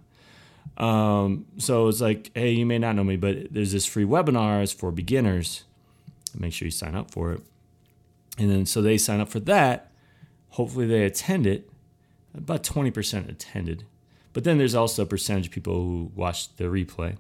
[0.77, 4.63] Um, so it's like, hey, you may not know me, but there's this free webinar
[4.63, 5.65] it's for beginners.
[6.37, 7.41] Make sure you sign up for it.
[8.39, 9.91] And then so they sign up for that
[10.51, 11.71] Hopefully they attend it.
[12.35, 13.85] About 20% attended.
[14.33, 17.17] But then there's also a percentage of people who watched the replay.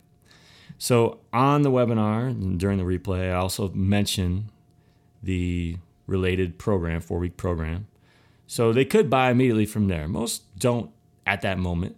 [0.76, 4.50] So on the webinar and during the replay, I also mention
[5.22, 7.86] the related program, four week program.
[8.46, 10.06] So they could buy immediately from there.
[10.06, 10.90] Most don't
[11.26, 11.96] at that moment.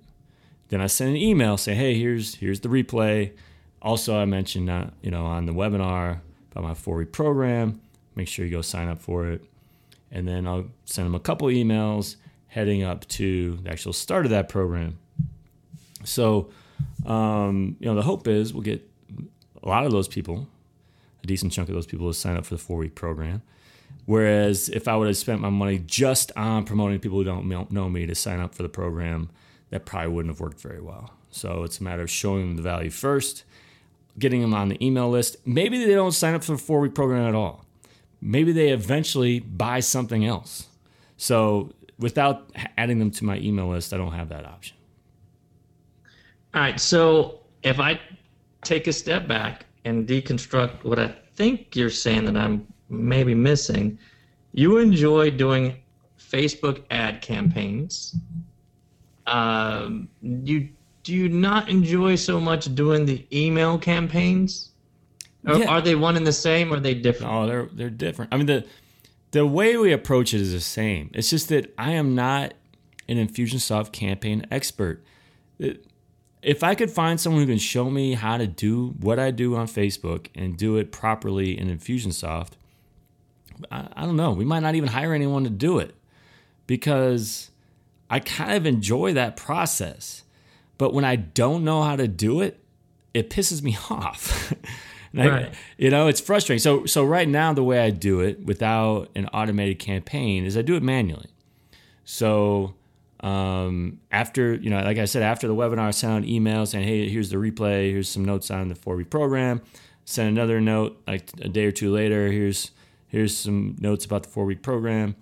[0.68, 3.32] Then I send an email say, "Hey, here's here's the replay."
[3.82, 6.20] Also, I mentioned uh, you know on the webinar
[6.52, 7.80] about my four week program.
[8.14, 9.44] Make sure you go sign up for it
[10.10, 12.16] and then I'll send them a couple emails
[12.48, 14.98] heading up to the actual start of that program.
[16.04, 16.50] So,
[17.06, 18.86] um, you know, the hope is we'll get
[19.62, 20.48] a lot of those people,
[21.22, 23.42] a decent chunk of those people, to sign up for the four week program.
[24.06, 27.88] Whereas if I would have spent my money just on promoting people who don't know
[27.88, 29.30] me to sign up for the program,
[29.70, 31.12] that probably wouldn't have worked very well.
[31.30, 33.44] So it's a matter of showing them the value first,
[34.18, 35.36] getting them on the email list.
[35.46, 37.64] Maybe they don't sign up for the four week program at all
[38.20, 40.68] maybe they eventually buy something else.
[41.16, 44.76] So without adding them to my email list, I don't have that option.
[46.54, 46.80] All right.
[46.80, 48.00] So if I
[48.62, 53.98] take a step back and deconstruct what I think you're saying that I'm maybe missing,
[54.52, 55.76] you enjoy doing
[56.18, 58.16] Facebook ad campaigns.
[59.26, 60.68] Um, you
[61.02, 64.69] do you not enjoy so much doing the email campaigns?
[65.44, 65.66] Yeah.
[65.66, 66.72] are they one and the same?
[66.72, 67.32] Or are they different?
[67.32, 68.32] Oh, they're they're different.
[68.32, 68.66] I mean the
[69.30, 71.10] the way we approach it is the same.
[71.14, 72.54] It's just that I am not
[73.08, 75.04] an Infusionsoft campaign expert.
[76.42, 79.56] If I could find someone who can show me how to do what I do
[79.56, 82.52] on Facebook and do it properly in Infusionsoft,
[83.70, 84.32] I, I don't know.
[84.32, 85.94] We might not even hire anyone to do it
[86.66, 87.50] because
[88.08, 90.22] I kind of enjoy that process.
[90.78, 92.58] But when I don't know how to do it,
[93.12, 94.54] it pisses me off.
[95.12, 95.52] Right.
[95.76, 96.60] you know, it's frustrating.
[96.60, 100.62] So so right now the way I do it without an automated campaign is I
[100.62, 101.30] do it manually.
[102.04, 102.74] So
[103.20, 106.86] um, after you know, like I said, after the webinar, I send out emails saying,
[106.86, 107.90] "Hey, here's the replay.
[107.90, 109.60] Here's some notes on the four week program."
[110.04, 112.28] Send another note like a day or two later.
[112.28, 112.70] Here's
[113.08, 115.16] here's some notes about the four week program.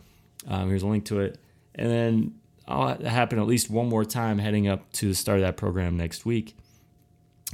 [0.47, 1.39] Um, here's a link to it,
[1.75, 2.35] and then
[2.69, 5.97] I'll happen at least one more time heading up to the start of that program
[5.97, 6.57] next week.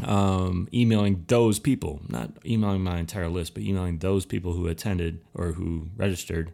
[0.03, 5.21] Um, emailing those people, not emailing my entire list, but emailing those people who attended
[5.35, 6.51] or who registered,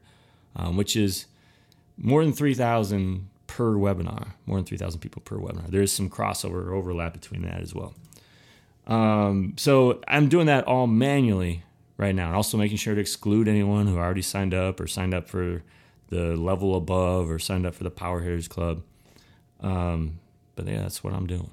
[0.54, 1.24] um, which is
[1.96, 5.68] more than 3,000 per webinar, more than 3,000 people per webinar.
[5.68, 7.94] There's some crossover overlap between that as well.
[8.86, 11.64] Um, so I'm doing that all manually
[11.96, 15.14] right now, and also making sure to exclude anyone who already signed up or signed
[15.14, 15.62] up for
[16.08, 18.82] the level above or signed up for the Power Hitters Club.
[19.60, 20.18] Um,
[20.56, 21.50] but yeah, that's what I'm doing.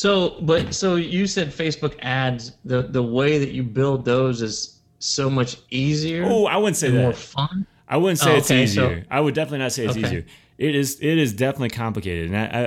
[0.00, 2.52] So, but so you said Facebook ads.
[2.64, 6.24] The the way that you build those is so much easier.
[6.26, 7.66] Oh, I wouldn't say and more fun.
[7.86, 9.04] I wouldn't say Oh, it's okay, so- easier.
[9.10, 10.06] I would definitely not say it's Okay.
[10.06, 10.24] easier.
[10.56, 10.98] It is.
[11.02, 12.30] It is definitely complicated.
[12.30, 12.64] And I, I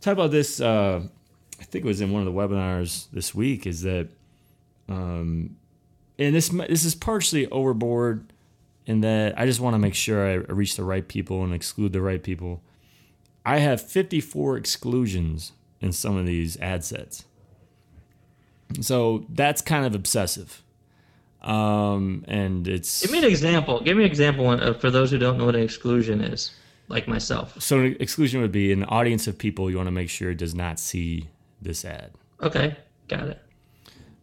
[0.00, 0.60] talk about this.
[0.60, 1.02] Uh,
[1.60, 3.66] I think it was in one of the webinars this week.
[3.66, 4.06] Is that,
[4.88, 5.56] um,
[6.20, 8.32] and this this is partially overboard
[8.86, 11.92] in that I just want to make sure I reach the right people and exclude
[11.92, 12.62] the right people.
[13.44, 15.50] I have 54 exclusions
[15.86, 17.24] in some of these ad sets.
[18.80, 20.62] So that's kind of obsessive.
[21.42, 23.80] Um, and it's Give me an example.
[23.80, 26.50] Give me an example uh, for those who don't know what an exclusion is,
[26.88, 27.60] like myself.
[27.62, 30.54] So an exclusion would be an audience of people you want to make sure does
[30.54, 31.28] not see
[31.62, 32.10] this ad.
[32.42, 32.76] Okay,
[33.08, 33.40] got it.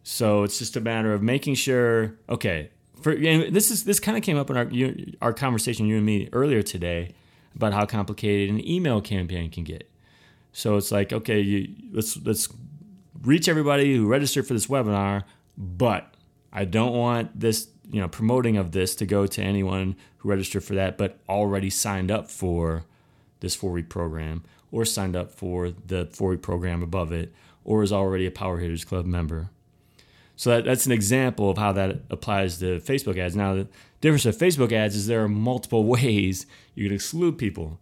[0.02, 2.14] So it's just a matter of making sure.
[2.28, 5.86] Okay, for and this is this kind of came up in our you, our conversation
[5.86, 7.14] you and me earlier today
[7.56, 9.88] about how complicated an email campaign can get.
[10.54, 12.48] So it's like okay, you, let's let's
[13.22, 15.24] reach everybody who registered for this webinar,
[15.58, 16.14] but
[16.52, 20.64] I don't want this you know promoting of this to go to anyone who registered
[20.64, 22.84] for that but already signed up for
[23.40, 27.82] this four week program or signed up for the four week program above it or
[27.82, 29.50] is already a Power Hitters Club member.
[30.36, 33.36] So that, that's an example of how that applies to Facebook ads.
[33.36, 33.68] Now, the
[34.00, 37.78] difference with Facebook ads is there are multiple ways you can exclude people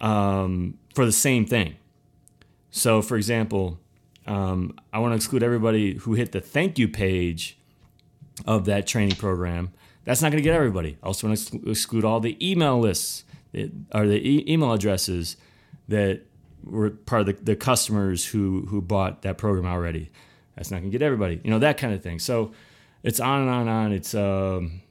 [0.00, 1.76] um, for the same thing.
[2.70, 3.78] So, for example,
[4.26, 7.58] um, I want to exclude everybody who hit the thank you page
[8.46, 9.72] of that training program.
[10.04, 10.96] That's not going to get everybody.
[11.02, 15.36] I also want to exclude all the email lists that, or the e- email addresses
[15.88, 16.22] that
[16.64, 20.10] were part of the, the customers who who bought that program already.
[20.56, 21.40] That's not going to get everybody.
[21.42, 22.18] You know that kind of thing.
[22.18, 22.52] So
[23.02, 23.92] it's on and on and on.
[23.92, 24.82] It's um,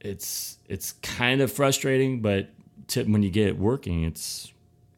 [0.00, 2.50] it's it's kind of frustrating, but
[2.88, 4.52] to, when you get it working, it's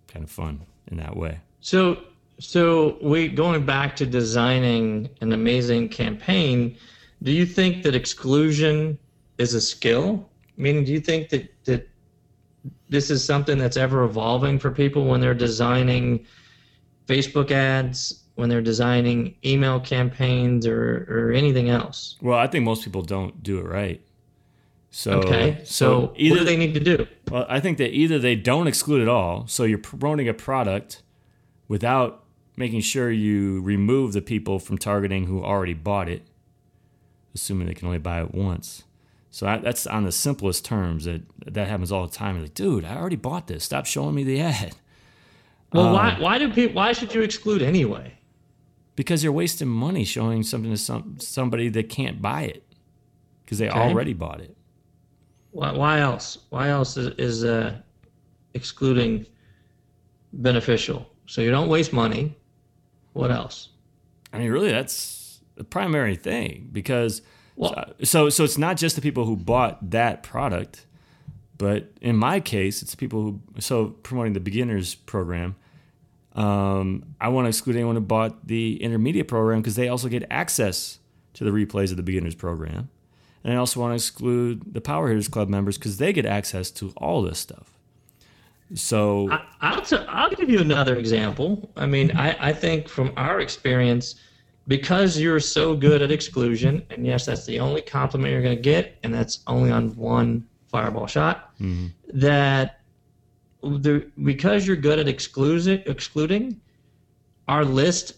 [0.09, 1.41] kind of fun in that way.
[1.67, 1.99] So,
[2.39, 6.77] so we going back to designing an amazing campaign.
[7.25, 8.97] Do you think that exclusion
[9.39, 10.31] is a skill?
[10.57, 11.89] Meaning, do you think that that
[12.89, 16.25] this is something that's ever evolving for people when they're designing
[17.09, 22.15] Facebook ads, when they're designing email campaigns, or or anything else?
[22.23, 24.01] Well, I think most people don't do it right.
[24.93, 27.09] So Okay, so, what either do they need to do?
[27.29, 31.03] Well, I think that either they don't exclude at all, so you're promoting a product
[31.69, 32.25] without
[32.57, 36.23] making sure you remove the people from targeting who already bought it,
[37.35, 38.85] assuming they can only buy it once.
[39.31, 41.05] So I, that's on the simplest terms.
[41.05, 42.41] That that happens all the time.
[42.41, 43.65] Like, dude, I already bought this.
[43.65, 44.75] Stop showing me the ad.
[45.73, 46.77] Well, Um, why why do people?
[46.77, 48.15] Why should you exclude anyway?
[48.95, 52.63] Because you're wasting money showing something to some somebody that can't buy it
[53.45, 53.79] because they Okay.
[53.79, 54.57] already bought it.
[55.51, 56.39] Why, why else?
[56.49, 57.79] Why else is, is uh,
[58.55, 59.27] excluding
[60.33, 61.07] beneficial?
[61.27, 62.37] So you don't waste money.
[63.13, 63.71] What else?
[64.33, 67.23] I mean, really, that's the primary thing because
[67.57, 70.87] Well- so so it's not just the people who bought that product,
[71.59, 75.57] but in my case, it's people who so promoting the beginners program.
[76.35, 80.25] Um, I want to exclude anyone who bought the intermediate program because they also get
[80.31, 80.99] access
[81.33, 82.91] to the replays of the beginners program,
[83.43, 86.71] and I also want to exclude the Power Hitters Club members because they get access
[86.73, 87.76] to all this stuff.
[88.75, 91.71] So I, I'll, t- I'll give you another example.
[91.77, 94.17] I mean, I, I think from our experience,
[94.67, 98.63] because you're so good at exclusion, and yes, that's the only compliment you're going to
[98.63, 101.87] get, and that's only on one fireball shot, Mm-hmm.
[102.19, 102.81] that
[103.63, 106.61] the, because you're good at excluding, excluding,
[107.49, 108.15] our list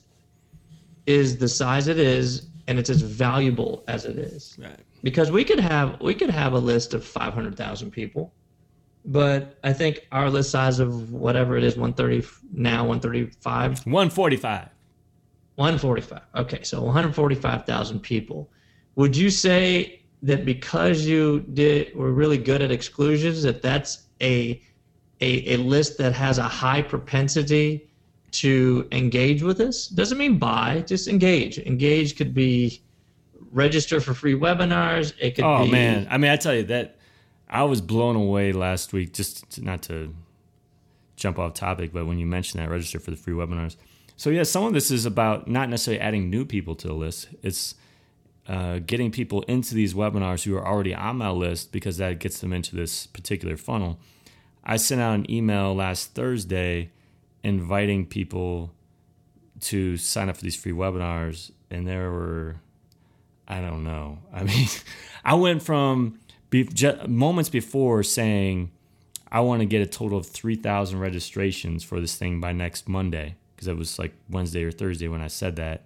[1.07, 4.57] is the size it is, and it's as valuable as it is.
[4.59, 4.81] Right.
[5.03, 8.33] Because we could have we could have a list of five hundred thousand people,
[9.05, 13.27] but I think our list size of whatever it is, one thirty now, one thirty
[13.41, 14.69] five, 145.
[15.59, 16.21] 145.
[16.37, 18.49] Okay, so 145,000 people.
[18.95, 24.63] Would you say that because you did were really good at exclusions that that's a
[25.21, 27.91] a, a list that has a high propensity
[28.31, 29.89] to engage with us?
[29.89, 31.59] Doesn't mean buy, just engage.
[31.59, 32.81] Engage could be
[33.51, 35.13] register for free webinars.
[35.19, 36.98] It could Oh be man, I mean, I tell you that
[37.49, 39.13] I was blown away last week.
[39.13, 40.15] Just to, not to
[41.17, 43.77] jump off topic, but when you mentioned that register for the free webinars,
[44.17, 47.29] so yeah, some of this is about not necessarily adding new people to the list.
[47.43, 47.77] It's
[48.49, 52.41] uh, getting people into these webinars who are already on my list because that gets
[52.41, 54.01] them into this particular funnel.
[54.65, 56.91] I sent out an email last Thursday
[57.45, 58.73] inviting people
[59.61, 62.57] to sign up for these free webinars, and there were
[63.47, 64.19] I don't know.
[64.33, 64.67] I mean,
[65.25, 66.19] I went from
[66.51, 68.71] be, ju- moments before saying
[69.31, 73.37] I want to get a total of 3,000 registrations for this thing by next Monday,
[73.55, 75.85] because it was like Wednesday or Thursday when I said that,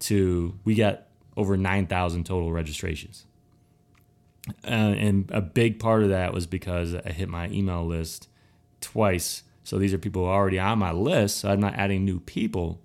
[0.00, 1.02] to we got
[1.36, 3.26] over 9,000 total registrations.
[4.64, 8.28] Uh, and a big part of that was because I hit my email list
[8.80, 9.42] twice.
[9.62, 11.38] So these are people already on my list.
[11.38, 12.80] So I'm not adding new people,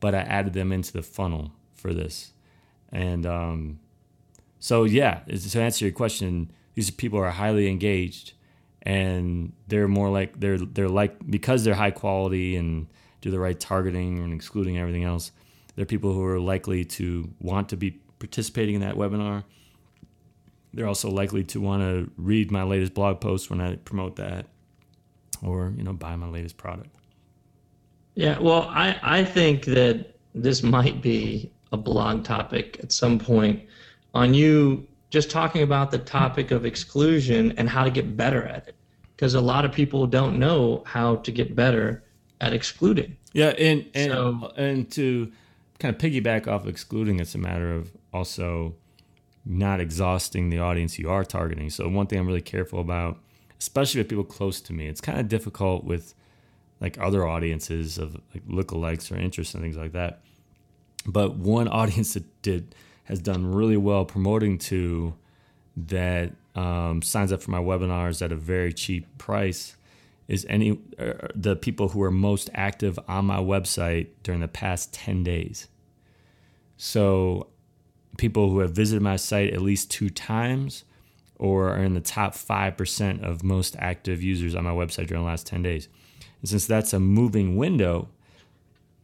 [0.00, 2.32] but I added them into the funnel for this.
[2.90, 3.78] And um,
[4.64, 8.32] so, yeah, to answer your question, these people are highly engaged,
[8.80, 12.86] and they're more like they're they're like because they're high quality and
[13.20, 15.32] do the right targeting and excluding everything else.
[15.76, 19.44] They're people who are likely to want to be participating in that webinar.
[20.72, 24.46] They're also likely to want to read my latest blog post when I promote that,
[25.42, 26.88] or you know, buy my latest product.
[28.14, 33.64] Yeah, well, I, I think that this might be a blog topic at some point
[34.14, 38.68] on you just talking about the topic of exclusion and how to get better at
[38.68, 38.74] it.
[39.14, 42.02] Because a lot of people don't know how to get better
[42.40, 43.16] at excluding.
[43.32, 45.30] Yeah, and and So- and to
[45.78, 48.74] kind of piggyback off excluding, it's a matter of also
[49.44, 51.68] not exhausting the audience you are targeting.
[51.70, 53.20] So one thing I'm really careful about,
[53.60, 56.14] especially with people close to me, it's kind of difficult with
[56.80, 60.22] like other audiences of like lookalikes or interests and things like that.
[61.06, 62.74] But one audience that did
[63.04, 65.14] has done really well promoting to
[65.76, 69.76] that um, signs up for my webinars at a very cheap price
[70.28, 74.92] is any uh, the people who are most active on my website during the past
[74.94, 75.68] 10 days.
[76.76, 77.48] So
[78.16, 80.84] people who have visited my site at least two times
[81.38, 85.28] or are in the top 5% of most active users on my website during the
[85.28, 85.88] last 10 days.
[86.40, 88.08] And since that's a moving window,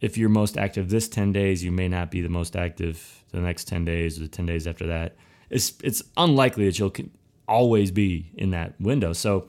[0.01, 3.39] if you're most active this 10 days, you may not be the most active the
[3.39, 5.15] next 10 days or the 10 days after that.
[5.49, 6.93] It's, it's unlikely that you'll
[7.47, 9.13] always be in that window.
[9.13, 9.47] So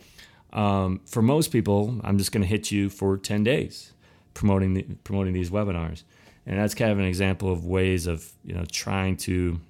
[0.53, 3.92] um, for most people, I'm just going to hit you for 10 days
[4.34, 6.05] promoting, the, promoting these webinars.
[6.44, 9.61] And that's kind of an example of ways of you know trying to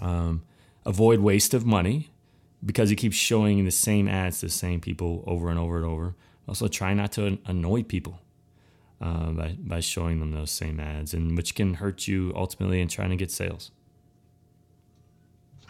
[0.00, 0.42] um,
[0.86, 2.10] avoid waste of money
[2.64, 5.84] because you keep showing the same ads to the same people over and over and
[5.84, 6.14] over.
[6.48, 8.21] Also, try not to annoy people
[9.02, 12.88] uh, by by showing them those same ads, and which can hurt you ultimately in
[12.88, 13.72] trying to get sales.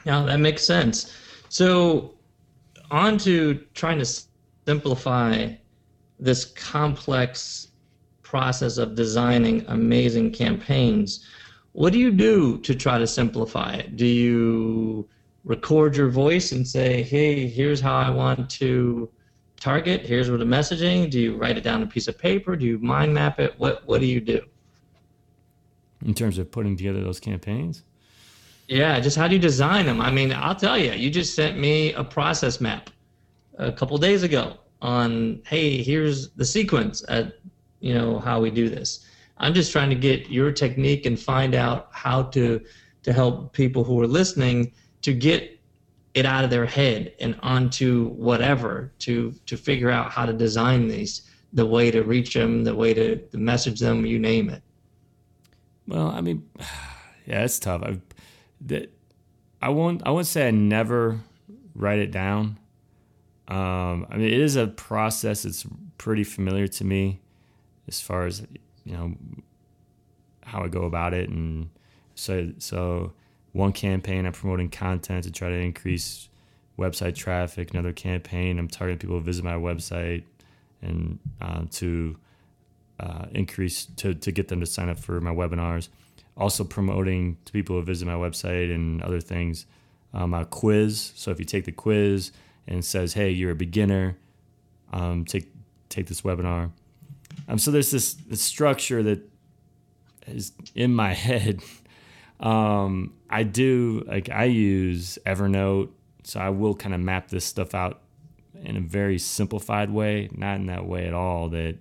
[0.05, 1.17] Yeah, that makes sense.
[1.49, 2.15] So,
[2.91, 4.23] on to trying to
[4.67, 5.49] simplify
[6.19, 7.69] this complex
[8.23, 11.27] process of designing amazing campaigns.
[11.73, 13.97] What do you do to try to simplify it?
[13.97, 15.09] Do you
[15.45, 19.11] record your voice and say, hey, here's how I want to
[19.63, 21.09] target, here's what the messaging?
[21.09, 22.57] Do you write it down on a piece of paper?
[22.57, 23.55] Do you mind map it?
[23.59, 24.41] What, what do you do?
[26.05, 27.85] In terms of putting together those campaigns,
[28.67, 30.01] Yeah, just how do you design them?
[30.01, 32.91] I mean, I'll tell you, you just sent me a process map
[33.59, 37.35] a couple days ago on, hey, here's the sequence at,
[37.81, 39.07] you know, how we do this.
[39.39, 42.61] I'm just trying to get your technique and find out how to
[43.03, 45.61] to help people who are listening to get
[46.15, 50.89] it out of their head and onto whatever to to figure out how to design
[50.89, 54.63] these, the way to reach them, the way to, to message them, you name it.
[55.87, 56.49] Well, I mean,
[57.27, 57.83] yeah, it's tough.
[57.83, 57.99] I
[58.67, 58.93] that
[59.61, 61.21] I won't I won't say I never
[61.75, 62.59] write it down.
[63.49, 65.67] Um, I mean, it is a process that's
[65.99, 67.21] pretty familiar to me,
[67.89, 68.47] as far as
[68.85, 69.15] you know,
[70.45, 71.71] how I go about it, and
[72.15, 73.13] so so
[73.53, 76.29] one campaign I'm promoting content to try to increase
[76.79, 77.73] website traffic.
[77.73, 80.25] Another campaign I'm targeting people to visit my website
[80.81, 82.17] and uh, to
[82.99, 85.89] uh, increase to to get them to sign up for my webinars.
[86.37, 89.67] Also promoting to people who visit my website and other things.
[90.15, 91.13] Um, a quiz.
[91.15, 92.33] So if you take the quiz
[92.67, 94.17] and says, "Hey, you're a beginner,"
[94.93, 95.51] um, take
[95.89, 96.71] take this webinar.
[97.49, 99.29] Um, so there's this, this structure that
[100.27, 101.61] is in my head.
[102.43, 105.91] Um, I do like I use Evernote,
[106.25, 108.01] so I will kind of map this stuff out
[108.65, 111.77] in a very simplified way, not in that way at all that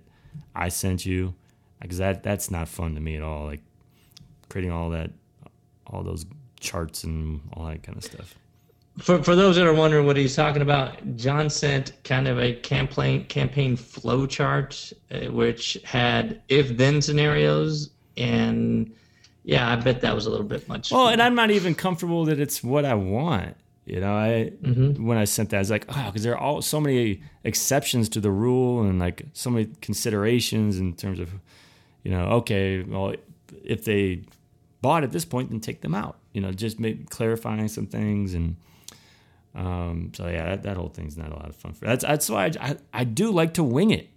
[0.54, 1.34] I sent you,
[1.80, 3.44] because that that's not fun to me at all.
[3.44, 3.60] Like
[4.48, 5.10] creating all that,
[5.86, 6.26] all those
[6.60, 8.36] charts and all that kind of stuff.
[8.98, 12.52] For, for those that are wondering what he's talking about, Jon sent kind of a
[12.52, 18.94] campaign campaign flow chart, uh, which had if then scenarios, and
[19.44, 20.92] yeah, I bet that was a little bit much.
[20.92, 23.56] Well, and I'm not even comfortable that it's what I want.
[23.84, 25.04] You know, I mm-hmm.
[25.04, 28.08] when I sent that, I was like, oh, because there are all so many exceptions
[28.10, 31.32] to the rule and like so many considerations in terms of,
[32.04, 33.14] you know, okay, well,
[33.64, 34.22] if they
[34.82, 36.18] bought at this point, then take them out.
[36.32, 38.56] You know, just make, clarifying some things and
[39.54, 41.74] um, so yeah, that, that, whole thing's not a lot of fun.
[41.74, 44.08] For that's that's why I, I, I do like to wing it.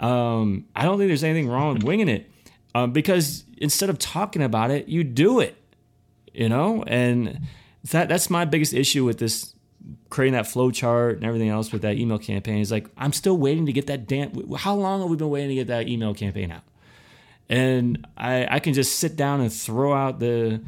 [0.00, 2.28] Um, I don't think there's anything wrong with winging it
[2.76, 5.56] um, because instead of talking about it, you do it.
[6.34, 7.40] You know, and
[7.90, 9.54] that that's my biggest issue with this
[10.10, 13.38] creating that flow chart and everything else with that email campaign is like I'm still
[13.38, 14.54] waiting to get that damn.
[14.56, 16.64] How long have we been waiting to get that email campaign out?
[17.48, 20.60] And I I can just sit down and throw out the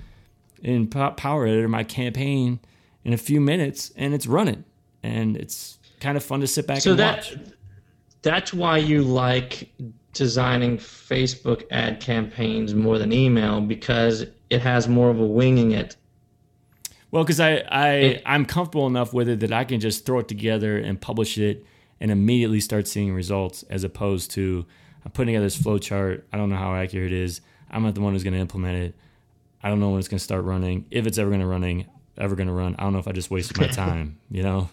[0.62, 2.60] in Power Editor my campaign
[3.04, 4.64] in a few minutes and it's running
[5.02, 7.36] and it's kind of fun to sit back so and that, watch.
[8.22, 9.70] That's why you like
[10.18, 15.96] designing Facebook ad campaigns more than email because it has more of a winging it.
[17.10, 20.18] Well, because I, I it, I'm comfortable enough with it that I can just throw
[20.18, 21.64] it together and publish it
[22.00, 24.66] and immediately start seeing results as opposed to
[25.04, 26.26] I'm putting together this flow chart.
[26.32, 27.40] I don't know how accurate it is.
[27.70, 28.94] I'm not the one who's going to implement it.
[29.62, 30.86] I don't know when it's going to start running.
[30.90, 31.86] If it's ever going to running,
[32.18, 32.74] ever going to run.
[32.78, 34.68] I don't know if I just wasted my time, you know?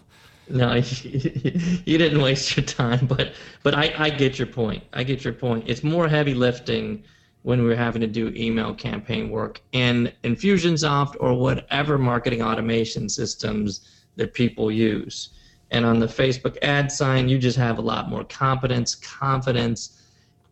[0.48, 3.32] No, you didn't waste your time, but
[3.62, 4.84] but I, I get your point.
[4.92, 5.64] I get your point.
[5.66, 7.04] It's more heavy lifting
[7.42, 13.88] when we're having to do email campaign work and Infusionsoft or whatever marketing automation systems
[14.16, 15.30] that people use.
[15.70, 20.02] And on the Facebook ad sign, you just have a lot more competence, confidence,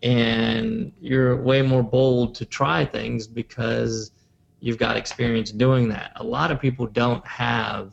[0.03, 4.11] and you're way more bold to try things because–
[4.65, 6.13] you've got experience doing that.
[6.17, 7.93] A lot of people don't have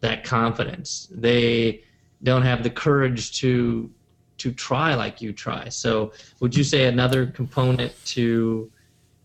[0.00, 1.08] that confidence.
[1.10, 1.82] They
[2.22, 3.90] don't have the courage to
[4.38, 5.68] to try like you try.
[5.68, 8.70] So, would you say another component to,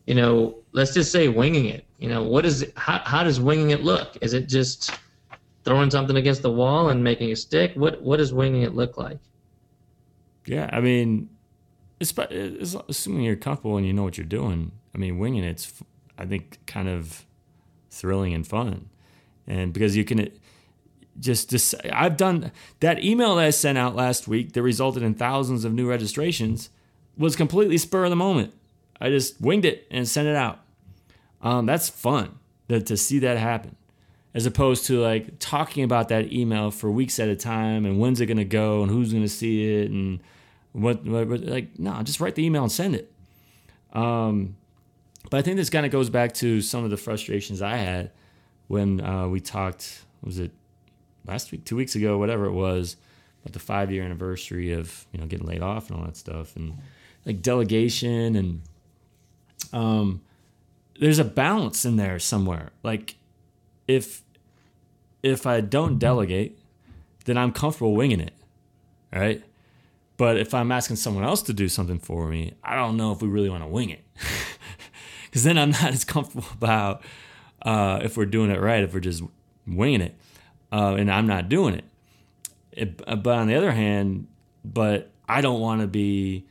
[0.06, 1.86] you know, let's just say winging it.
[2.00, 4.18] You know, what is it, how how does winging it look?
[4.22, 4.92] Is it just
[5.64, 7.74] throwing something against the wall and making a stick?
[7.76, 9.20] What what does winging it look like?
[10.46, 11.30] Yeah, I mean,
[12.00, 14.74] it's, it's assuming you're comfortable and you know what you're doing.
[14.94, 15.82] I mean, winging it's
[16.18, 17.26] I think kind of
[17.90, 18.90] thrilling and fun.
[19.48, 20.30] And because you can
[21.20, 25.14] just just I've done that email that I sent out last week that resulted in
[25.14, 26.70] thousands of new registrations
[27.18, 28.54] was completely spur of the moment.
[29.00, 30.60] I just winged it and sent it out.
[31.42, 32.40] Um, that's fun
[32.70, 33.76] to, to see that happen,
[34.34, 38.20] as opposed to like talking about that email for weeks at a time and when's
[38.22, 40.20] it going to go and who's going to see it and
[40.72, 43.12] what, what, like no, just write the email and send it.
[43.94, 44.56] Um,
[45.30, 48.12] but I think this kind of goes back to some of the frustrations I had
[48.68, 50.04] when uh, we talked.
[50.24, 50.52] Was it
[51.28, 52.98] last week, two weeks ago, whatever it was,
[53.44, 56.56] about the five year anniversary of you know getting laid off and all that stuff,
[56.56, 56.78] and
[57.26, 58.62] like delegation and
[59.74, 60.22] um,
[61.00, 62.72] there's a balance in there somewhere.
[62.84, 63.16] Like
[63.88, 64.22] if
[65.24, 66.58] if I don't delegate,
[67.26, 68.34] then I'm comfortable winging it,
[69.12, 69.44] right?
[70.18, 73.22] But if I'm asking someone else to do something for me, I don't know if
[73.22, 74.04] we really want to wing it.
[75.26, 77.04] because then I'm not as comfortable about
[77.62, 79.24] uh, if we're doing it right, if we're just
[79.68, 80.16] winging it,
[80.72, 81.86] uh, and I'm not doing it.
[82.72, 83.02] it.
[83.08, 84.28] Uh, but on the other hand,
[84.64, 86.46] but I don't want to be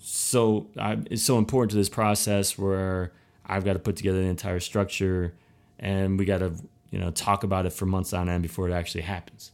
[0.00, 0.66] so.
[0.78, 3.12] I, it's so important to this process where
[3.46, 5.34] I've got to put together the entire structure,
[5.78, 6.54] and we got to
[6.90, 9.52] you know talk about it for months on end before it actually happens.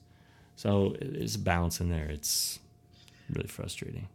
[0.57, 2.07] So it's a balance in there.
[2.07, 2.61] It's
[3.31, 4.09] really frustrating.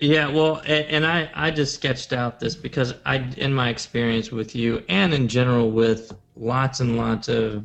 [0.00, 4.30] Yeah, well, and, and, I, I just sketched out this because I, in my experience
[4.30, 7.64] with you and in general with lots and lots of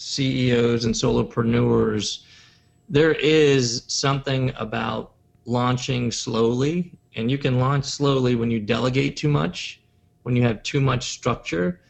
[0.00, 2.22] CEOs and solopreneurs,
[2.88, 5.12] there is something about
[5.44, 9.80] launching slowly And you can launch slowly when you delegate too much,
[10.22, 11.80] when you have too much structure.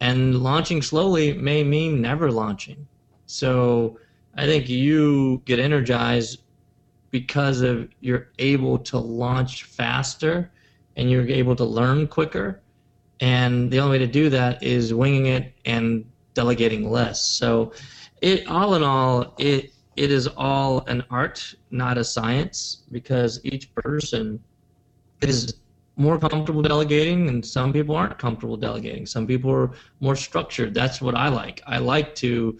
[0.00, 2.86] And launching slowly may mean never launching.
[3.26, 3.98] So
[4.36, 6.42] I think you get energized
[7.10, 10.50] because of you're able to launch faster
[10.96, 12.62] and you're able to learn quicker.
[13.20, 16.04] And the only way to do that is winging it and
[16.34, 17.24] delegating less.
[17.24, 17.72] So
[18.20, 23.74] it all in all, it it is all an art, not a science, because each
[23.74, 24.42] person
[25.20, 25.54] is
[25.96, 29.04] more comfortable delegating and some people aren't comfortable delegating.
[29.04, 30.72] Some people are more structured.
[30.72, 31.60] That's what I like.
[31.66, 32.58] I like to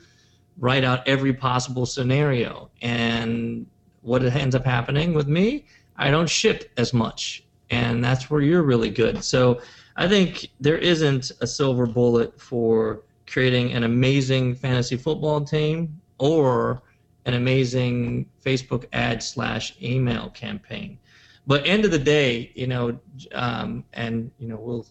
[0.59, 2.71] write out every possible scenario.
[2.83, 3.67] And
[4.03, 5.65] what ends up happening with me,
[5.97, 7.45] I don't ship as much.
[7.71, 9.25] And that's where you're really good.
[9.25, 9.63] So
[9.97, 16.83] I think there isn't a silver bullet for creating an amazing fantasy football team or
[17.27, 20.99] an amazing Facebook ad slash email campaign.
[21.47, 22.99] But end of the day, you know,
[23.33, 24.87] um, and you know, we'll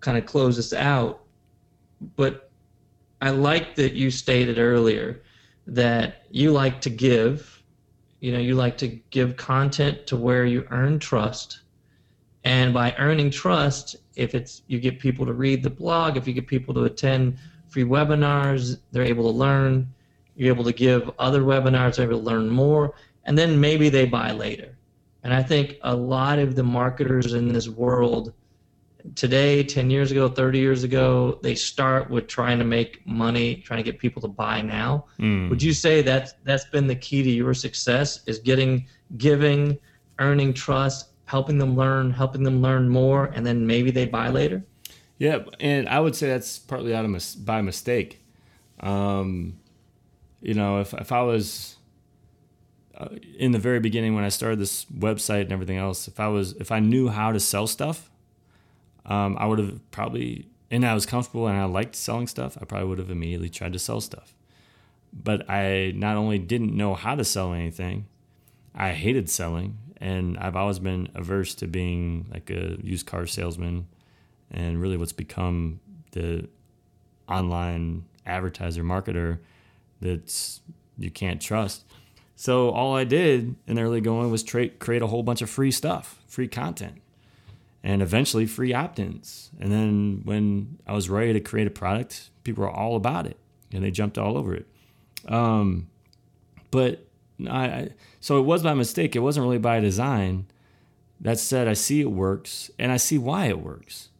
[0.00, 1.20] kind of close this out.
[2.16, 2.50] But
[3.20, 5.22] I like that you stated earlier
[5.66, 7.62] that you like to give,
[8.20, 11.60] you know, you like to give content to where you earn trust.
[12.44, 16.32] And by earning trust, if it's you get people to read the blog, if you
[16.32, 17.38] get people to attend
[17.68, 19.92] free webinars, they're able to learn.
[20.36, 22.94] You're able to give other webinars, they're able to learn more,
[23.24, 24.76] and then maybe they buy later.
[25.22, 28.32] And I think a lot of the marketers in this world
[29.14, 33.78] today, 10 years ago, 30 years ago, they start with trying to make money, trying
[33.78, 35.06] to get people to buy now.
[35.18, 35.50] Mm.
[35.50, 38.86] Would you say that that's been the key to your success is getting,
[39.16, 39.78] giving,
[40.18, 44.64] earning trust, helping them learn, helping them learn more, and then maybe they buy later?
[45.18, 48.24] Yeah, and I would say that's partly out of mis- by mistake.
[48.80, 49.58] Um,
[50.40, 51.76] you know, if if I was
[52.96, 53.08] uh,
[53.38, 56.52] in the very beginning when I started this website and everything else, if I was
[56.54, 58.10] if I knew how to sell stuff,
[59.06, 62.58] um, I would have probably and I was comfortable and I liked selling stuff.
[62.60, 64.34] I probably would have immediately tried to sell stuff.
[65.12, 68.06] But I not only didn't know how to sell anything,
[68.74, 73.86] I hated selling, and I've always been averse to being like a used car salesman,
[74.50, 75.80] and really what's become
[76.12, 76.46] the
[77.26, 79.38] online advertiser marketer
[80.02, 80.60] that's
[80.98, 81.86] you can't trust.
[82.36, 85.48] So all I did in the early going was tra- create a whole bunch of
[85.48, 87.00] free stuff, free content,
[87.82, 89.50] and eventually free opt-ins.
[89.58, 93.38] And then when I was ready to create a product, people were all about it,
[93.72, 94.66] and they jumped all over it.
[95.26, 95.88] Um,
[96.70, 97.06] but
[97.48, 99.16] I, so it was by mistake.
[99.16, 100.46] It wasn't really by design.
[101.20, 104.10] That said, I see it works, and I see why it works.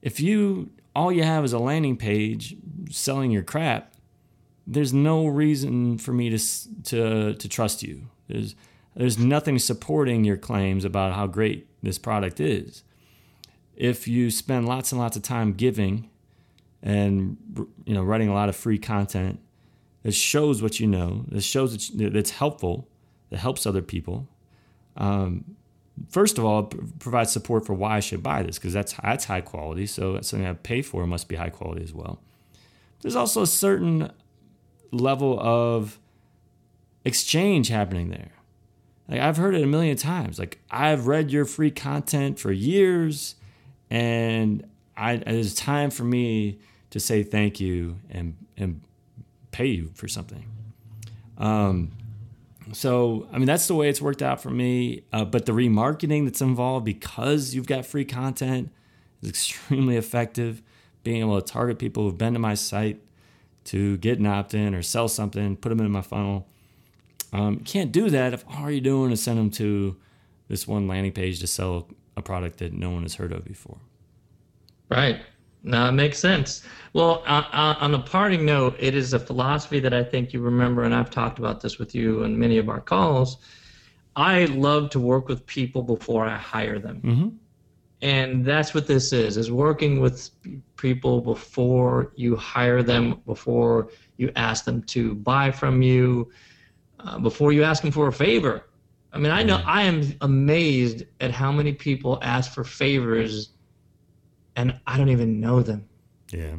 [0.00, 2.56] If you all you have is a landing page
[2.90, 3.92] selling your crap,
[4.66, 6.38] there's no reason for me to
[6.84, 8.08] to to trust you.
[8.28, 8.54] There's
[8.94, 12.82] there's nothing supporting your claims about how great this product is.
[13.74, 16.10] If you spend lots and lots of time giving
[16.82, 17.36] and
[17.86, 19.40] you know writing a lot of free content
[20.02, 22.88] that shows what you know, that shows that that's helpful,
[23.30, 24.28] that helps other people.
[24.96, 25.56] Um,
[26.10, 26.64] first of all,
[26.98, 29.86] provides support for why I should buy this because that's that's high quality.
[29.86, 32.20] So something I pay for must be high quality as well.
[33.00, 34.10] There's also a certain
[34.90, 35.98] level of
[37.04, 38.32] exchange happening there.
[39.08, 40.38] Like I've heard it a million times.
[40.38, 43.34] Like I've read your free content for years,
[43.90, 46.58] and I it's time for me
[46.90, 48.80] to say thank you and and
[49.52, 50.44] pay you for something.
[51.38, 51.92] Um,
[52.72, 55.04] so I mean that's the way it's worked out for me.
[55.12, 58.70] Uh, but the remarketing that's involved because you've got free content
[59.22, 60.62] is extremely effective.
[61.04, 63.00] Being able to target people who've been to my site
[63.64, 66.46] to get an opt in or sell something, put them in my funnel.
[67.32, 69.96] Um, can't do that if all you're doing is send them to
[70.48, 73.78] this one landing page to sell a product that no one has heard of before.
[74.88, 75.20] Right.
[75.62, 76.62] No, it makes sense.
[76.92, 80.40] Well, uh, uh, on a parting note, it is a philosophy that I think you
[80.40, 83.38] remember, and I've talked about this with you in many of our calls.
[84.16, 87.00] I love to work with people before I hire them.
[87.02, 87.28] Mm-hmm
[88.02, 90.30] and that's what this is is working with
[90.76, 96.30] people before you hire them before you ask them to buy from you
[97.00, 98.68] uh, before you ask them for a favor
[99.12, 99.68] i mean i know mm-hmm.
[99.68, 103.50] i am amazed at how many people ask for favors
[104.56, 105.88] and i don't even know them.
[106.30, 106.56] Yeah.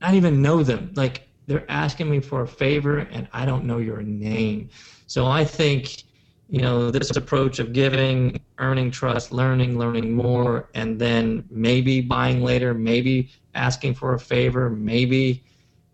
[0.00, 0.92] I don't even know them.
[0.96, 4.70] Like they're asking me for a favor and i don't know your name.
[5.06, 6.04] So i think
[6.48, 12.42] you know this approach of giving earning trust learning learning more and then maybe buying
[12.42, 15.42] later maybe asking for a favor maybe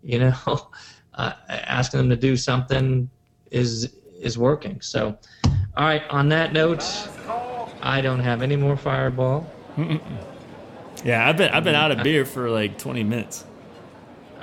[0.01, 0.33] you know
[1.13, 3.09] uh, asking them to do something
[3.51, 4.81] is is working.
[4.81, 5.17] So
[5.77, 6.83] all right on that note
[7.81, 9.45] I don't have any more Fireball.
[11.03, 13.45] Yeah, I've been I've been out of beer for like 20 minutes.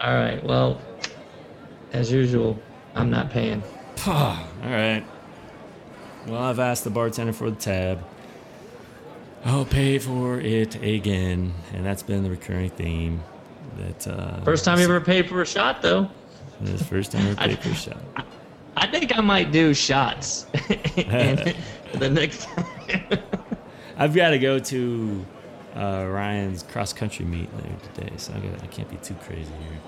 [0.01, 0.43] All right.
[0.43, 0.81] Well,
[1.93, 2.59] as usual,
[2.95, 3.63] I'm not paying.
[4.07, 5.05] All right.
[6.27, 8.05] Well, I've asked the bartender for the tab.
[9.45, 13.23] I'll pay for it again, and that's been the recurring theme.
[13.77, 16.11] That uh, First time you ever paid for a shot, though.
[16.61, 17.99] This first time I paid for a shot.
[18.77, 20.45] I think I might do shots.
[20.93, 22.67] the next time.
[23.97, 25.27] I've got to go to
[25.77, 29.53] uh, Ryan's cross country meet later today, so I, gotta, I can't be too crazy
[29.69, 29.81] here.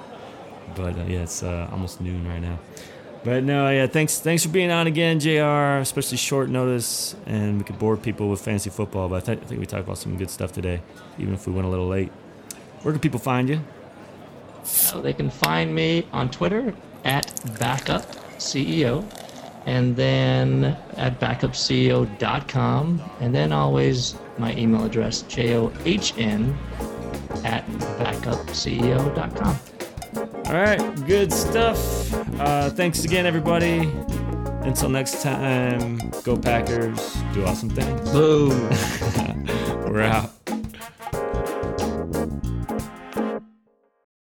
[0.76, 2.58] But uh, yeah, it's uh, almost noon right now.
[3.24, 5.80] But no, yeah, thanks thanks for being on again, JR.
[5.80, 9.08] Especially short notice, and we could bore people with fantasy football.
[9.08, 10.82] But I, th- I think we talked about some good stuff today,
[11.18, 12.10] even if we went a little late.
[12.82, 13.60] Where can people find you?
[14.62, 16.74] So they can find me on Twitter
[17.04, 17.26] at
[17.58, 19.04] backupceo
[19.68, 20.64] and then
[20.96, 25.70] at backupceo.com and then always my email address john
[27.44, 27.66] at
[28.00, 29.58] backupceo.com
[30.46, 32.14] All right, good stuff.
[32.40, 33.80] Uh, thanks again, everybody.
[34.62, 38.10] Until next time, go Packers, do awesome things.
[38.10, 38.50] boom
[39.92, 40.37] We're out.